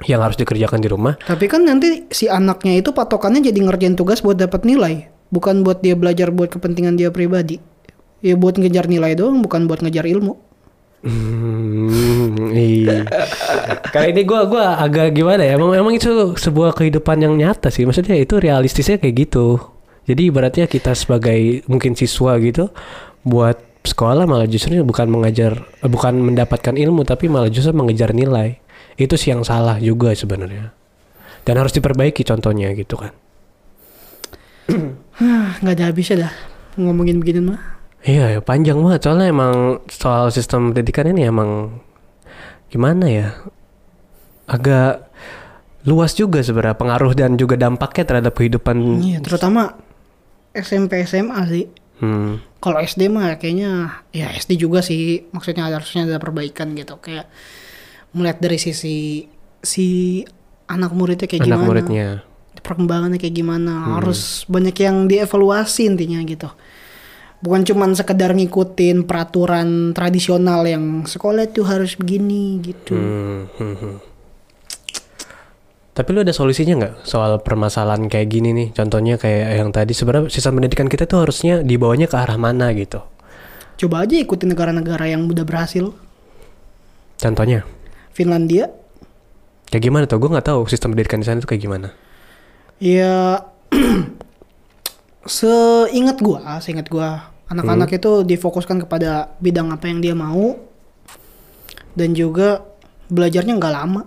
yang 0.10 0.22
harus 0.26 0.38
dikerjakan 0.40 0.82
di 0.82 0.90
rumah. 0.90 1.14
tapi 1.30 1.46
kan 1.46 1.62
nanti 1.62 2.10
si 2.10 2.26
anaknya 2.26 2.82
itu 2.82 2.90
patokannya 2.90 3.46
jadi 3.46 3.60
ngerjain 3.62 3.94
tugas 3.94 4.26
buat 4.26 4.34
dapat 4.34 4.66
nilai 4.66 5.14
bukan 5.30 5.62
buat 5.62 5.86
dia 5.86 5.94
belajar 5.94 6.34
buat 6.34 6.50
kepentingan 6.50 6.98
dia 6.98 7.14
pribadi 7.14 7.62
ya 8.26 8.34
buat 8.34 8.58
ngejar 8.58 8.90
nilai 8.90 9.14
doang 9.14 9.46
bukan 9.46 9.70
buat 9.70 9.86
ngejar 9.86 10.10
ilmu 10.10 10.51
Hmm, 11.02 12.54
iya. 12.54 13.02
Kali 13.90 14.14
ini 14.14 14.22
gua 14.22 14.46
gua 14.46 14.78
agak 14.78 15.18
gimana 15.18 15.42
ya? 15.42 15.58
Emang 15.58 15.74
emang 15.74 15.98
itu 15.98 16.38
sebuah 16.38 16.78
kehidupan 16.78 17.18
yang 17.26 17.34
nyata 17.34 17.74
sih. 17.74 17.90
Maksudnya 17.90 18.22
itu 18.22 18.38
realistisnya 18.38 19.02
kayak 19.02 19.16
gitu. 19.26 19.58
Jadi 20.06 20.30
ibaratnya 20.30 20.66
kita 20.70 20.94
sebagai 20.94 21.66
mungkin 21.66 21.98
siswa 21.98 22.38
gitu 22.38 22.70
buat 23.26 23.58
sekolah 23.82 24.30
malah 24.30 24.46
justru 24.46 24.78
bukan 24.86 25.10
mengajar 25.10 25.66
bukan 25.82 26.22
mendapatkan 26.22 26.78
ilmu 26.78 27.02
tapi 27.02 27.26
malah 27.34 27.50
justru 27.50 27.74
mengejar 27.74 28.14
nilai. 28.14 28.62
Itu 28.94 29.18
sih 29.18 29.34
yang 29.34 29.42
salah 29.42 29.82
juga 29.82 30.14
sebenarnya. 30.14 30.70
Dan 31.42 31.58
harus 31.58 31.74
diperbaiki 31.74 32.22
contohnya 32.22 32.70
gitu 32.78 33.02
kan. 33.02 33.14
Nggak 35.66 35.74
ada 35.74 35.86
habisnya 35.90 36.30
dah 36.30 36.34
ngomongin 36.78 37.18
begini 37.18 37.42
mah 37.42 37.81
Iya, 38.02 38.34
ya, 38.34 38.40
panjang 38.42 38.82
banget 38.82 39.06
soalnya 39.06 39.30
emang 39.30 39.54
soal 39.86 40.30
sistem 40.30 40.74
pendidikan 40.74 41.06
ini 41.08 41.22
emang 41.24 41.82
gimana 42.68 43.06
ya? 43.06 43.28
Agak 44.46 45.06
luas 45.84 46.14
juga 46.14 46.42
sebenarnya 46.42 46.78
pengaruh 46.78 47.14
dan 47.14 47.38
juga 47.38 47.58
dampaknya 47.58 48.04
terhadap 48.06 48.34
kehidupan. 48.34 49.02
iya 49.02 49.18
terutama 49.18 49.78
SMP 50.52 51.02
SMA 51.04 51.42
sih 51.48 51.66
Hmm. 51.98 52.42
kalau 52.58 52.82
SD 52.82 53.06
mah 53.08 53.38
kayaknya 53.38 54.02
ya 54.10 54.34
SD 54.34 54.58
juga 54.58 54.82
sih 54.82 55.22
maksudnya 55.30 55.70
harusnya 55.70 56.02
ada 56.04 56.18
perbaikan 56.18 56.74
gitu 56.74 56.98
kayak 56.98 57.30
melihat 58.12 58.42
dari 58.42 58.58
sisi 58.58 59.30
si 59.62 59.86
anak 60.66 60.90
muridnya 60.92 61.30
kayak 61.30 61.46
Anak 61.46 61.50
gimana 61.52 61.70
muridnya. 61.70 62.08
perkembangannya 62.58 63.22
kayak 63.22 63.38
gimana 63.38 64.02
harus 64.02 64.50
banyak 64.50 64.74
yang 64.76 65.06
dievaluasi 65.06 65.86
intinya 65.86 66.26
gitu 66.26 66.50
bukan 67.42 67.66
cuman 67.66 67.98
sekedar 67.98 68.38
ngikutin 68.38 69.10
peraturan 69.10 69.98
tradisional 69.98 70.62
yang 70.66 71.10
sekolah 71.10 71.50
tuh 71.50 71.66
harus 71.66 71.98
begini 71.98 72.62
gitu 72.62 72.94
Hmm, 72.94 73.50
hmm, 73.58 73.76
hmm. 73.82 73.96
Tapi 75.92 76.08
lu 76.16 76.24
ada 76.24 76.32
solusinya 76.32 76.74
nggak 76.80 76.96
soal 77.04 77.44
permasalahan 77.44 78.08
kayak 78.08 78.32
gini 78.32 78.56
nih? 78.56 78.68
Contohnya 78.72 79.20
kayak 79.20 79.60
yang 79.60 79.70
tadi 79.76 79.92
sebenarnya 79.92 80.32
sistem 80.32 80.56
pendidikan 80.58 80.88
kita 80.88 81.04
tuh 81.04 81.28
harusnya 81.28 81.68
dibawanya 81.68 82.08
ke 82.08 82.16
arah 82.16 82.40
mana 82.40 82.72
gitu. 82.72 83.04
Coba 83.76 84.08
aja 84.08 84.16
ikutin 84.16 84.56
negara-negara 84.56 85.12
yang 85.12 85.28
udah 85.28 85.44
berhasil. 85.44 85.92
Contohnya 87.20 87.68
Finlandia, 88.16 88.72
kayak 89.68 89.84
gimana 89.84 90.04
tuh? 90.08 90.16
Gue 90.16 90.32
nggak 90.32 90.48
tahu 90.48 90.64
sistem 90.72 90.96
pendidikan 90.96 91.20
di 91.20 91.28
sana 91.28 91.44
tuh 91.44 91.50
kayak 91.52 91.64
gimana. 91.68 91.90
ya 92.82 93.44
seingat 95.28 96.18
gua, 96.24 96.58
seingat 96.64 96.88
gua 96.90 97.31
anak-anak 97.52 97.92
itu 97.92 98.24
difokuskan 98.24 98.88
kepada 98.88 99.36
bidang 99.44 99.76
apa 99.76 99.92
yang 99.92 100.00
dia 100.00 100.16
mau 100.16 100.56
dan 101.92 102.16
juga 102.16 102.64
belajarnya 103.12 103.60
nggak 103.60 103.76
lama. 103.76 104.02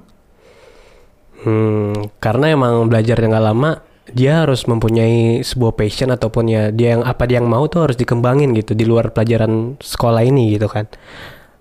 Hmm, 1.45 2.09
karena 2.25 2.57
emang 2.57 2.89
belajar 2.89 3.21
yang 3.21 3.37
nggak 3.37 3.47
lama, 3.53 3.71
dia 4.09 4.49
harus 4.49 4.65
mempunyai 4.65 5.45
sebuah 5.45 5.77
passion 5.77 6.09
ataupun 6.09 6.49
ya 6.49 6.73
dia 6.73 6.97
yang 6.97 7.05
apa 7.05 7.29
dia 7.29 7.45
yang 7.45 7.53
mau 7.53 7.69
tuh 7.69 7.85
harus 7.85 8.01
dikembangin 8.01 8.57
gitu 8.57 8.73
di 8.73 8.89
luar 8.89 9.13
pelajaran 9.13 9.77
sekolah 9.77 10.25
ini 10.25 10.57
gitu 10.57 10.73
kan. 10.73 10.89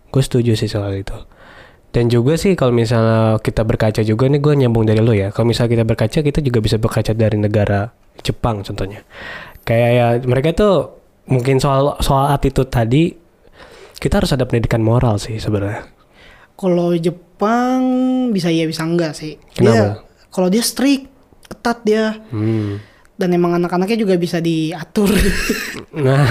Gue 0.08 0.24
setuju 0.24 0.56
sih 0.56 0.72
soal 0.72 1.04
itu. 1.04 1.16
Dan 1.94 2.10
juga 2.10 2.40
sih 2.40 2.58
kalau 2.58 2.74
misalnya 2.74 3.38
kita 3.38 3.62
berkaca 3.68 4.02
juga 4.02 4.26
nih 4.26 4.42
gue 4.42 4.54
nyambung 4.66 4.88
dari 4.88 5.04
lo 5.04 5.14
ya. 5.14 5.30
Kalau 5.36 5.46
misalnya 5.46 5.78
kita 5.78 5.86
berkaca 5.86 6.20
kita 6.24 6.40
juga 6.40 6.60
bisa 6.64 6.80
berkaca 6.80 7.12
dari 7.12 7.38
negara 7.38 7.92
Jepang 8.24 8.64
contohnya. 8.64 9.04
Kayak 9.68 9.90
ya 9.92 10.08
mereka 10.26 10.56
tuh 10.56 11.03
mungkin 11.26 11.58
soal 11.58 11.96
soal 12.00 12.30
attitude 12.30 12.68
tadi 12.68 13.16
kita 13.96 14.20
harus 14.20 14.32
ada 14.32 14.44
pendidikan 14.44 14.80
moral 14.80 15.16
sih 15.16 15.38
sebenarnya. 15.38 15.88
Kalau 16.54 16.92
Jepang 16.94 17.80
bisa 18.30 18.48
iya 18.48 18.64
bisa 18.64 18.84
enggak 18.84 19.14
sih. 19.14 19.40
Dia 19.56 19.64
Kenapa? 19.64 20.04
kalau 20.30 20.48
dia 20.48 20.60
strict, 20.60 21.08
ketat 21.46 21.82
dia 21.82 22.20
Hmm. 22.30 22.78
dan 23.14 23.30
emang 23.30 23.56
anak-anaknya 23.56 23.98
juga 23.98 24.16
bisa 24.16 24.38
diatur. 24.38 25.10
Nah, 25.94 26.26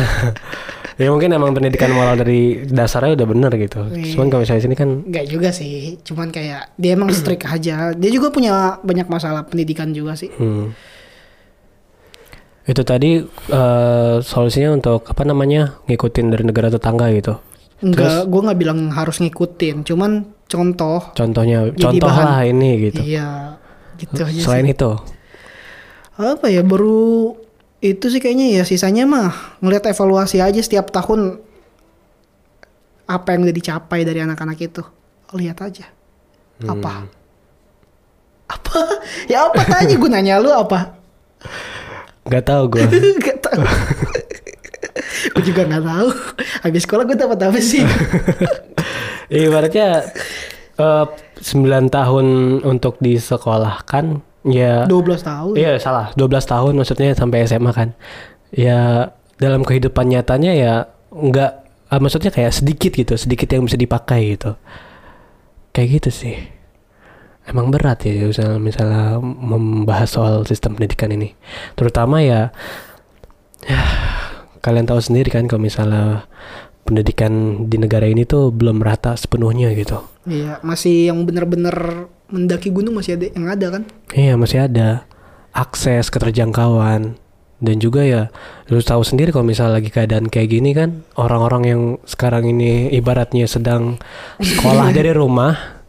ya 0.98 1.06
mungkin 1.06 1.30
emang 1.30 1.54
pendidikan 1.54 1.94
moral 1.94 2.18
dari 2.18 2.66
dasarnya 2.66 3.14
udah 3.14 3.28
bener 3.28 3.52
gitu. 3.56 3.78
Iya. 3.88 4.10
Cuman 4.12 4.26
kalau 4.26 4.42
misalnya 4.42 4.58
sini 4.60 4.74
kan, 4.74 5.06
Enggak 5.06 5.26
juga 5.30 5.54
sih, 5.54 6.02
cuman 6.02 6.28
kayak 6.28 6.74
dia 6.74 6.92
emang 6.92 7.14
strict 7.14 7.46
aja. 7.46 7.94
Dia 7.94 8.10
juga 8.10 8.34
punya 8.34 8.82
banyak 8.82 9.06
masalah 9.06 9.46
pendidikan 9.46 9.94
juga 9.94 10.18
sih. 10.18 10.34
hmm. 10.34 10.74
Itu 12.62 12.82
tadi 12.86 13.18
eh, 13.50 14.16
solusinya 14.22 14.70
untuk 14.78 15.02
apa 15.10 15.22
namanya 15.26 15.82
ngikutin 15.90 16.26
dari 16.30 16.44
negara 16.46 16.70
tetangga 16.70 17.10
gitu. 17.10 17.34
Enggak, 17.82 18.30
gue 18.30 18.40
nggak 18.46 18.58
bilang 18.62 18.94
harus 18.94 19.18
ngikutin, 19.18 19.82
cuman 19.82 20.22
contoh. 20.46 21.10
Contohnya, 21.18 21.66
contoh 21.74 22.06
bahan. 22.06 22.26
lah 22.30 22.40
ini 22.46 22.70
gitu. 22.90 23.02
Iya, 23.02 23.58
gitu 23.98 24.22
aja 24.22 24.38
Selain 24.38 24.70
sih. 24.70 24.74
itu, 24.78 24.90
Apa 26.14 26.46
ya 26.46 26.62
baru 26.62 27.34
itu 27.82 28.06
sih 28.06 28.22
kayaknya 28.22 28.54
ya 28.54 28.62
sisanya 28.62 29.02
mah 29.10 29.58
ngelihat 29.58 29.90
evaluasi 29.90 30.38
aja 30.38 30.62
setiap 30.62 30.94
tahun 30.94 31.42
apa 33.10 33.34
yang 33.34 33.42
udah 33.42 33.56
dicapai 33.58 34.06
dari 34.06 34.22
anak-anak 34.22 34.62
itu. 34.62 34.86
Lihat 35.34 35.58
aja. 35.58 35.90
Apa? 36.62 37.10
Apa? 38.46 38.78
Ya 39.32 39.50
apa 39.50 39.66
tanya 39.66 39.94
gue 39.98 40.10
nanya 40.10 40.38
lu 40.38 40.54
apa? 40.54 40.94
nggak 42.26 42.44
tahu 42.46 42.62
gue. 42.72 42.84
gak 43.26 43.38
tahu. 43.42 43.62
gue 45.34 45.42
juga 45.42 45.62
nggak 45.66 45.84
tahu. 45.84 46.08
Habis 46.62 46.82
sekolah 46.86 47.04
gue 47.06 47.16
dapat 47.18 47.38
apa 47.42 47.58
sih? 47.58 47.82
Ibaratnya 49.32 50.06
eh 50.76 51.06
9 51.42 51.90
tahun 51.90 52.26
untuk 52.62 53.02
disekolahkan, 53.02 54.22
ya 54.46 54.86
12 54.86 55.26
tahun. 55.26 55.54
Iya 55.58 55.72
salah, 55.82 56.14
12 56.14 56.30
tahun 56.46 56.72
maksudnya 56.78 57.18
sampai 57.18 57.44
SMA 57.50 57.72
kan. 57.74 57.98
Ya 58.54 59.10
dalam 59.42 59.66
kehidupan 59.66 60.12
nyatanya 60.12 60.52
ya 60.54 60.74
nggak, 61.10 61.52
ah, 61.90 61.98
maksudnya 61.98 62.30
kayak 62.30 62.54
sedikit 62.54 62.94
gitu, 62.94 63.18
sedikit 63.18 63.50
yang 63.50 63.66
bisa 63.66 63.74
dipakai 63.74 64.38
gitu. 64.38 64.54
Kayak 65.74 65.88
gitu 65.98 66.10
sih. 66.12 66.61
Emang 67.42 67.74
berat 67.74 68.06
ya 68.06 68.30
misalnya, 68.30 68.58
misalnya 68.62 69.04
membahas 69.20 70.14
soal 70.14 70.46
sistem 70.46 70.78
pendidikan 70.78 71.10
ini. 71.10 71.34
Terutama 71.74 72.22
ya, 72.22 72.54
ya 73.66 73.82
kalian 74.62 74.86
tahu 74.86 75.02
sendiri 75.02 75.28
kan 75.34 75.50
kalau 75.50 75.66
misalnya 75.66 76.30
pendidikan 76.86 77.66
di 77.66 77.82
negara 77.82 78.06
ini 78.06 78.22
tuh 78.22 78.54
belum 78.54 78.78
rata 78.82 79.18
sepenuhnya 79.18 79.74
gitu. 79.74 80.02
Iya, 80.22 80.62
masih 80.62 81.10
yang 81.10 81.26
bener-bener 81.26 82.06
mendaki 82.30 82.70
gunung 82.70 82.94
masih 82.94 83.18
ada 83.18 83.26
yang 83.34 83.46
ada 83.50 83.66
kan? 83.74 83.82
Iya 84.14 84.34
masih 84.38 84.58
ada 84.70 85.04
akses 85.52 86.08
keterjangkauan 86.08 87.18
dan 87.62 87.76
juga 87.78 88.02
ya 88.02 88.22
lu 88.66 88.82
tahu 88.82 89.06
sendiri 89.06 89.30
kalau 89.30 89.46
misalnya 89.46 89.78
lagi 89.78 89.94
keadaan 89.94 90.26
kayak 90.26 90.50
gini 90.50 90.74
kan 90.74 91.06
orang-orang 91.14 91.62
yang 91.62 91.82
sekarang 92.02 92.50
ini 92.50 92.90
ibaratnya 92.90 93.46
sedang 93.46 94.02
sekolah 94.42 94.90
dari 94.96 95.14
rumah 95.14 95.81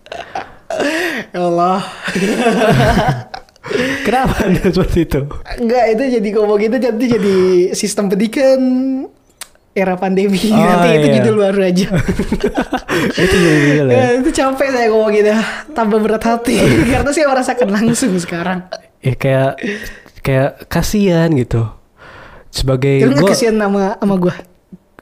Ya 1.30 1.40
Allah. 1.42 1.80
kenapa 4.04 4.44
anda 4.44 4.60
seperti 4.68 5.08
itu 5.08 5.22
Enggak, 5.56 5.84
itu 5.96 6.04
jadi 6.20 6.30
ngomong 6.36 6.58
gitu 6.60 6.76
nanti 6.78 7.06
jadi 7.08 7.36
sistem 7.72 8.12
pendidikan 8.12 8.60
era 9.74 9.98
pandemi. 9.98 10.38
Oh, 10.54 10.62
nanti 10.62 10.88
itu 10.94 11.08
iya. 11.10 11.16
judul 11.18 11.36
baru 11.42 11.60
aja. 11.66 11.88
itu 13.26 13.36
lah 13.82 13.90
Ya, 13.90 14.06
itu 14.22 14.30
capek 14.30 14.70
saya 14.70 14.86
ngomong 14.94 15.10
gitu. 15.12 15.34
Tambah 15.74 15.98
berat 15.98 16.22
hati. 16.22 16.62
Karena 16.94 17.10
saya 17.10 17.26
merasakan 17.26 17.70
langsung 17.72 18.14
sekarang. 18.16 18.70
ya 19.02 19.18
kayak 19.18 19.52
kayak 20.22 20.50
kasihan 20.70 21.28
gitu 21.34 21.68
sebagai 22.48 23.02
Lu 23.04 23.18
gua 23.18 23.34
kasihan 23.34 23.58
sama 23.58 23.98
sama 23.98 24.16
gue. 24.16 24.32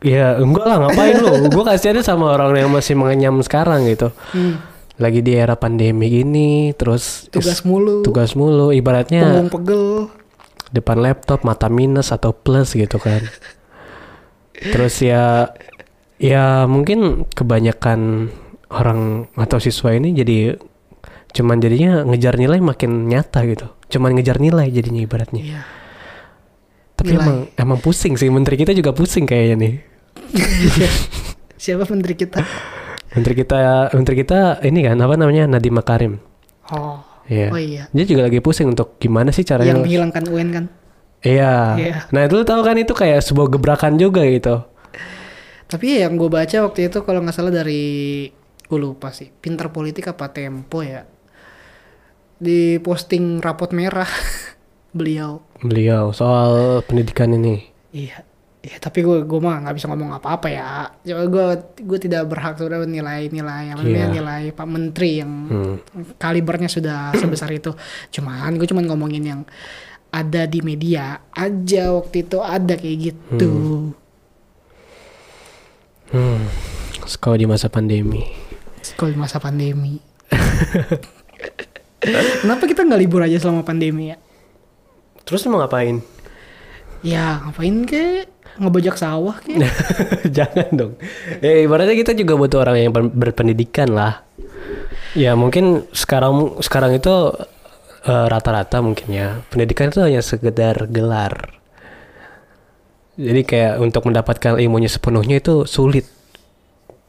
ya 0.02 0.34
enggak 0.41 0.65
lah 0.65 0.78
ngapain 0.82 1.13
lu 1.13 1.45
gue 1.45 1.62
kasihannya 1.62 2.02
sama 2.02 2.34
orang 2.34 2.58
yang 2.58 2.74
masih 2.74 2.97
mengenyam 2.97 3.38
sekarang 3.43 3.86
gitu 3.86 4.10
Hmm. 4.34 4.58
Lagi 5.02 5.20
di 5.20 5.34
era 5.34 5.58
pandemi 5.58 6.08
gini 6.08 6.50
terus 6.72 7.26
Tugas 7.28 7.66
mulu. 7.66 8.06
tugas 8.06 8.32
mulu 8.34 8.70
ibaratnya 8.70 9.26
Punggung 9.26 9.50
pegel. 9.50 9.86
depan 10.70 11.02
laptop 11.02 11.42
mata 11.42 11.68
minus 11.68 12.14
atau 12.14 12.32
plus 12.32 12.72
gitu 12.72 12.96
kan. 12.96 13.26
Terus 14.54 15.02
ya 15.02 15.50
ya 16.16 16.64
mungkin 16.64 17.26
kebanyakan 17.28 18.30
orang 18.70 19.26
atau 19.34 19.58
siswa 19.58 19.92
ini 19.92 20.14
jadi 20.14 20.56
cuman 21.34 21.58
jadinya 21.58 22.06
ngejar 22.06 22.38
nilai 22.38 22.62
makin 22.62 23.10
nyata 23.10 23.42
gitu. 23.44 23.68
Cuman 23.90 24.16
ngejar 24.16 24.38
nilai 24.38 24.70
jadinya 24.70 25.02
ibaratnya. 25.02 25.44
Iya. 25.44 25.62
Tapi 26.96 27.10
nilai. 27.12 27.20
emang 27.20 27.38
emang 27.58 27.80
pusing 27.82 28.16
sih 28.16 28.30
menteri 28.30 28.56
kita 28.56 28.72
juga 28.72 28.94
pusing 28.94 29.26
kayaknya 29.26 29.56
nih. 29.58 29.74
Siapa 31.62 31.84
menteri 31.90 32.14
kita? 32.16 32.42
Menteri 33.12 33.34
kita 33.43 33.91
menteri 33.91 34.15
kita 34.24 34.63
ini 34.63 34.88
kan 34.88 34.97
apa 35.04 35.15
namanya 35.19 35.43
Nadiem 35.47 35.76
Makarim. 35.76 36.13
Oh. 36.71 37.04
Iya. 37.32 37.47
Oh 37.52 37.60
iya. 37.60 37.84
Dia 37.91 38.06
juga 38.08 38.28
lagi 38.28 38.39
pusing 38.43 38.71
untuk 38.71 39.00
gimana 39.00 39.32
sih 39.32 39.47
caranya 39.47 39.78
Yang 39.78 39.84
menghilangkan 39.88 40.24
UN 40.28 40.50
kan? 40.52 40.65
Iya. 41.21 41.56
Iya. 41.78 41.95
Nah, 42.12 42.21
itu 42.26 42.34
lu 42.39 42.43
tahu 42.43 42.62
kan 42.65 42.76
itu 42.76 42.91
kayak 42.91 43.21
sebuah 43.21 43.47
gebrakan 43.56 43.95
juga 43.95 44.26
gitu. 44.26 44.65
Tapi 45.71 46.04
yang 46.04 46.19
gue 46.19 46.28
baca 46.28 46.58
waktu 46.67 46.91
itu 46.91 47.00
kalau 47.08 47.24
nggak 47.24 47.36
salah 47.36 47.54
dari 47.54 48.28
gue 48.67 48.80
lupa 48.80 49.15
sih, 49.15 49.32
pinter 49.32 49.71
politik 49.71 50.12
apa 50.12 50.28
Tempo 50.32 50.84
ya, 50.84 51.08
di 52.36 52.76
posting 52.84 53.39
rapot 53.39 53.71
merah 53.71 54.08
beliau. 54.97 55.39
Beliau 55.63 56.12
soal 56.12 56.84
pendidikan 56.84 57.32
ini. 57.32 57.63
Iya, 57.95 58.24
iya 58.62 58.78
tapi 58.78 59.02
gue 59.02 59.26
gue 59.26 59.39
mah 59.41 59.58
nggak 59.60 59.74
bisa 59.74 59.89
ngomong 59.89 60.13
apa-apa 60.13 60.47
ya. 60.47 60.86
Coba 61.02 61.24
gue 61.26 61.45
gue 61.82 62.00
tidak 62.00 62.30
berhak 62.30 62.54
sudah 62.56 62.84
nilai-nilai 62.84 63.74
apa 63.74 63.82
namanya 63.82 64.06
Iya. 64.06 64.13
nilai 64.13 64.41
Pak 64.54 64.65
Menteri 64.65 65.10
yang 65.17 65.32
Hmm. 65.50 65.76
kalibernya 66.15 66.67
sudah 66.67 67.12
sebesar 67.17 67.50
itu. 67.50 67.74
Cuman 68.12 68.54
gue 68.56 68.65
cuman 68.65 68.86
ngomongin 68.86 69.24
yang 69.24 69.41
ada 70.12 70.43
di 70.43 70.60
media 70.62 71.17
aja 71.32 71.89
waktu 71.89 72.21
itu 72.21 72.38
ada 72.38 72.76
kayak 72.76 72.97
gitu. 73.02 73.52
Hmm. 76.12 76.43
Sekolah 77.02 77.36
di 77.36 77.47
masa 77.47 77.65
pandemi. 77.65 78.21
Sekolah 78.82 79.10
di 79.10 79.17
masa 79.17 79.38
pandemi. 79.39 79.97
Kenapa 82.41 82.65
kita 82.65 82.82
nggak 82.82 83.00
libur 83.00 83.21
aja 83.21 83.38
selama 83.38 83.62
pandemi 83.62 84.10
ya? 84.10 84.17
Terus 85.24 85.45
mau 85.45 85.58
ngapain? 85.58 86.02
Ya 87.02 87.41
ngapain 87.41 87.86
ke? 87.86 88.26
Ngebajak 88.58 88.96
sawah 88.96 89.38
ke? 89.38 89.56
Jangan 90.38 90.68
dong. 90.72 90.94
Ya 91.40 91.62
ibaratnya 91.62 91.94
kita 91.94 92.12
juga 92.12 92.36
butuh 92.36 92.60
orang 92.60 92.78
yang 92.78 92.92
ber- 92.92 93.08
berpendidikan 93.08 93.88
lah. 93.88 94.24
Ya 95.14 95.36
mungkin 95.36 95.88
sekarang 95.92 96.60
sekarang 96.60 96.96
itu 96.96 97.12
eh, 98.04 98.26
rata-rata 98.28 98.80
mungkin 98.80 99.08
ya 99.08 99.40
pendidikan 99.48 99.88
itu 99.88 100.00
hanya 100.00 100.20
sekedar 100.20 100.88
gelar. 100.88 101.60
Jadi 103.16 103.42
kayak 103.44 103.74
untuk 103.78 104.08
mendapatkan 104.08 104.56
ilmunya 104.58 104.88
sepenuhnya 104.88 105.38
itu 105.38 105.68
sulit 105.68 106.08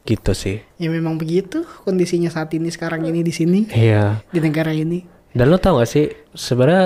gitu 0.03 0.35
sih. 0.35 0.59
ya 0.75 0.91
memang 0.91 1.15
begitu 1.15 1.63
kondisinya 1.87 2.27
saat 2.27 2.51
ini 2.51 2.67
sekarang 2.67 3.07
ini 3.07 3.23
di 3.23 3.31
sini 3.31 3.71
Iya. 3.71 4.19
di 4.29 4.39
negara 4.43 4.75
ini. 4.75 5.07
Dan 5.33 5.49
lo 5.49 5.57
tau 5.57 5.81
gak 5.81 5.89
sih, 5.89 6.13
sebenarnya 6.33 6.83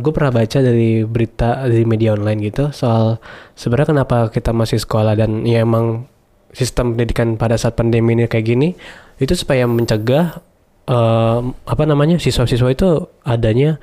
gue 0.00 0.12
pernah 0.12 0.32
baca 0.32 0.58
dari 0.60 1.04
berita 1.04 1.68
di 1.68 1.84
media 1.84 2.16
online 2.16 2.40
gitu 2.48 2.72
soal 2.72 3.20
sebenarnya 3.52 3.96
kenapa 3.96 4.32
kita 4.32 4.52
masih 4.56 4.80
sekolah 4.80 5.12
dan 5.16 5.44
ya 5.44 5.64
emang 5.64 6.08
sistem 6.52 6.96
pendidikan 6.96 7.36
pada 7.36 7.56
saat 7.56 7.76
pandemi 7.76 8.12
ini 8.16 8.28
kayak 8.28 8.44
gini 8.44 8.76
itu 9.20 9.32
supaya 9.36 9.64
mencegah 9.68 10.40
eh, 10.88 11.40
apa 11.52 11.84
namanya 11.84 12.16
siswa-siswa 12.20 12.68
itu 12.72 13.08
adanya 13.24 13.76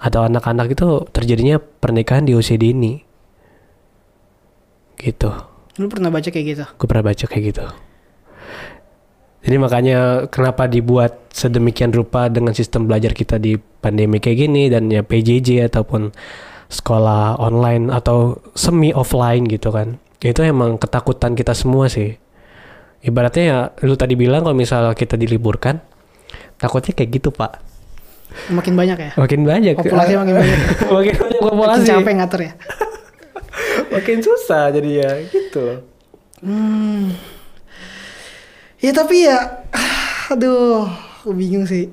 atau 0.00 0.24
anak-anak 0.24 0.76
itu 0.76 1.08
terjadinya 1.12 1.56
pernikahan 1.60 2.28
di 2.28 2.36
usia 2.36 2.60
dini 2.60 3.00
gitu. 5.00 5.32
Lu 5.80 5.88
pernah 5.88 6.12
baca 6.12 6.28
kayak 6.28 6.46
gitu? 6.54 6.64
Gue 6.76 6.86
pernah 6.86 7.04
baca 7.04 7.24
kayak 7.24 7.44
gitu. 7.50 7.64
Jadi 9.44 9.56
makanya 9.60 10.24
kenapa 10.32 10.64
dibuat 10.64 11.28
sedemikian 11.28 11.92
rupa 11.92 12.32
dengan 12.32 12.56
sistem 12.56 12.88
belajar 12.88 13.12
kita 13.12 13.36
di 13.36 13.60
pandemi 13.60 14.16
kayak 14.16 14.38
gini 14.40 14.72
dan 14.72 14.88
ya 14.88 15.04
PJJ 15.04 15.68
ataupun 15.68 16.16
sekolah 16.72 17.36
online 17.36 17.92
atau 17.92 18.40
semi 18.56 18.88
offline 18.96 19.44
gitu 19.44 19.68
kan. 19.68 20.00
Itu 20.24 20.40
emang 20.40 20.80
ketakutan 20.80 21.36
kita 21.36 21.52
semua 21.52 21.92
sih. 21.92 22.16
Ibaratnya 23.04 23.44
ya 23.44 23.58
lu 23.84 24.00
tadi 24.00 24.16
bilang 24.16 24.48
kalau 24.48 24.56
misalnya 24.56 24.96
kita 24.96 25.20
diliburkan 25.20 25.76
takutnya 26.56 26.96
kayak 26.96 27.10
gitu, 27.20 27.28
Pak. 27.28 27.60
Makin 28.48 28.72
banyak 28.72 28.96
ya? 28.96 29.10
Makin 29.20 29.40
banyak. 29.44 29.74
Populasi 29.76 30.12
makin 30.16 30.34
banyak. 30.40 30.58
makin 30.96 31.14
banyak 31.20 31.40
Makin 31.44 31.52
populasi. 31.52 31.86
capek 31.92 32.14
ngatur 32.16 32.40
ya? 32.40 32.52
Makin 33.94 34.18
susah 34.24 34.72
jadi 34.74 34.90
ya 35.04 35.10
gitu 35.28 35.58
loh. 35.60 35.78
Hmm. 36.40 37.12
Ya 38.84 38.92
tapi 38.92 39.24
ya, 39.24 39.64
aduh, 40.28 40.84
aku 41.16 41.32
bingung 41.32 41.64
sih. 41.64 41.88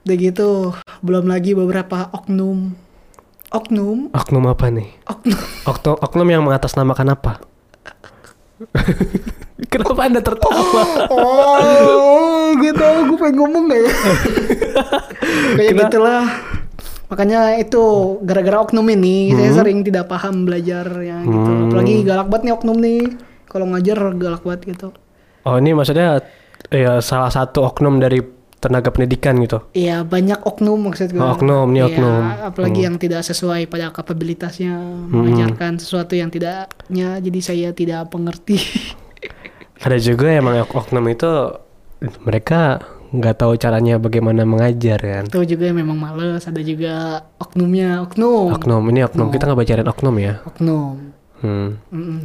Udah 0.00 0.16
gitu, 0.16 0.70
belum 1.02 1.26
lagi 1.26 1.52
beberapa 1.52 2.06
oknum, 2.12 2.70
oknum, 3.50 4.14
Oknum 4.14 4.44
apa 4.46 4.70
nih? 4.70 4.88
oknum. 5.04 5.40
Oknum, 5.66 5.96
oknum 5.98 6.28
yang 6.30 6.42
mengatasnamakan 6.42 7.08
apa? 7.10 7.32
Kenapa 9.70 10.00
anda 10.00 10.22
tertawa? 10.22 10.62
Oh, 11.10 12.54
gue 12.54 12.72
tau, 12.72 13.04
gue 13.04 13.18
pengen 13.18 13.36
ngomong 13.36 13.64
gak 13.68 13.80
ya? 13.80 13.92
Kayak 15.58 15.68
Kena- 15.68 15.82
gitulah. 15.84 16.24
Makanya 17.10 17.58
itu 17.58 17.82
gara-gara 18.22 18.62
oknum 18.62 18.86
ini 18.88 19.34
saya 19.34 19.50
Hmm. 19.50 19.58
sering 19.58 19.78
tidak 19.82 20.06
paham 20.06 20.46
belajarnya 20.46 21.26
gitu. 21.26 21.50
Hmm. 21.50 21.66
Apalagi 21.66 21.94
galak 22.06 22.30
banget 22.30 22.42
nih 22.46 22.54
oknum 22.54 22.78
nih. 22.78 23.02
Kalau 23.44 23.66
ngajar 23.66 23.98
galak 24.14 24.42
banget 24.46 24.62
gitu. 24.70 24.88
Oh 25.42 25.56
ini 25.56 25.72
maksudnya 25.72 26.20
ya 26.68 27.00
salah 27.00 27.28
satu 27.28 27.64
oknum 27.64 27.96
dari 27.96 28.20
tenaga 28.56 28.88
pendidikan 28.88 29.40
gitu. 29.40 29.64
Iya 29.72 30.04
banyak 30.04 30.44
oknum 30.44 30.76
maksud 30.82 31.10
gue. 31.10 31.18
Oh, 31.18 31.32
oknum, 31.32 31.64
ini 31.70 31.80
Iya, 31.80 31.86
oknum. 31.88 32.22
Apalagi 32.44 32.76
Hmm. 32.76 32.86
yang 32.86 32.96
tidak 32.96 33.22
sesuai 33.22 33.64
pada 33.66 33.88
kapabilitasnya 33.88 34.76
mengajarkan 35.06 35.80
sesuatu 35.80 36.12
yang 36.12 36.28
tidaknya. 36.28 37.16
Jadi 37.18 37.40
saya 37.40 37.72
tidak 37.72 38.08
pengerti. 38.08 38.60
Ada 39.80 39.96
juga 39.96 40.28
emang 40.28 40.60
ok- 40.60 40.76
oknum 40.76 41.08
itu 41.08 41.30
mereka 42.20 42.84
nggak 43.10 43.36
tahu 43.38 43.56
caranya 43.56 43.96
bagaimana 43.96 44.44
mengajar 44.44 45.00
kan. 45.00 45.24
Itu 45.24 45.40
juga 45.42 45.72
memang 45.72 45.96
males. 45.96 46.44
Ada 46.44 46.60
juga 46.60 46.94
oknumnya 47.38 48.04
oknum. 48.04 48.52
Oknum 48.52 48.84
ini 48.86 49.00
oknum 49.02 49.32
kita 49.32 49.48
nggak 49.48 49.56
bacain 49.58 49.88
oknum 49.88 50.14
ya. 50.14 50.34
Oknum. 50.44 51.16
Hmm. 51.40 51.80
Mm-mm. 51.88 52.20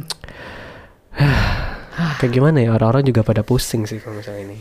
Kayak 1.96 2.32
gimana 2.32 2.60
ya 2.60 2.76
orang-orang 2.76 3.08
juga 3.08 3.24
pada 3.24 3.40
pusing 3.40 3.88
sih 3.88 3.96
kalau 4.00 4.20
misalnya 4.20 4.52
ini. 4.52 4.58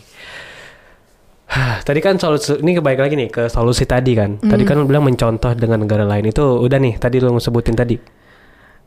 tadi 1.88 2.00
kan 2.04 2.20
solusi 2.20 2.58
ini 2.60 2.76
kebalik 2.76 3.00
lagi 3.00 3.16
nih 3.16 3.30
ke 3.32 3.44
solusi 3.52 3.84
tadi 3.84 4.16
kan. 4.16 4.40
Tadi 4.40 4.64
kan 4.64 4.80
lu 4.80 4.88
bilang 4.88 5.04
mencontoh 5.04 5.52
dengan 5.56 5.84
negara 5.84 6.08
lain 6.08 6.32
itu 6.32 6.42
udah 6.42 6.80
nih 6.80 6.96
tadi 7.00 7.20
lu 7.20 7.36
sebutin 7.40 7.76
tadi. 7.76 7.96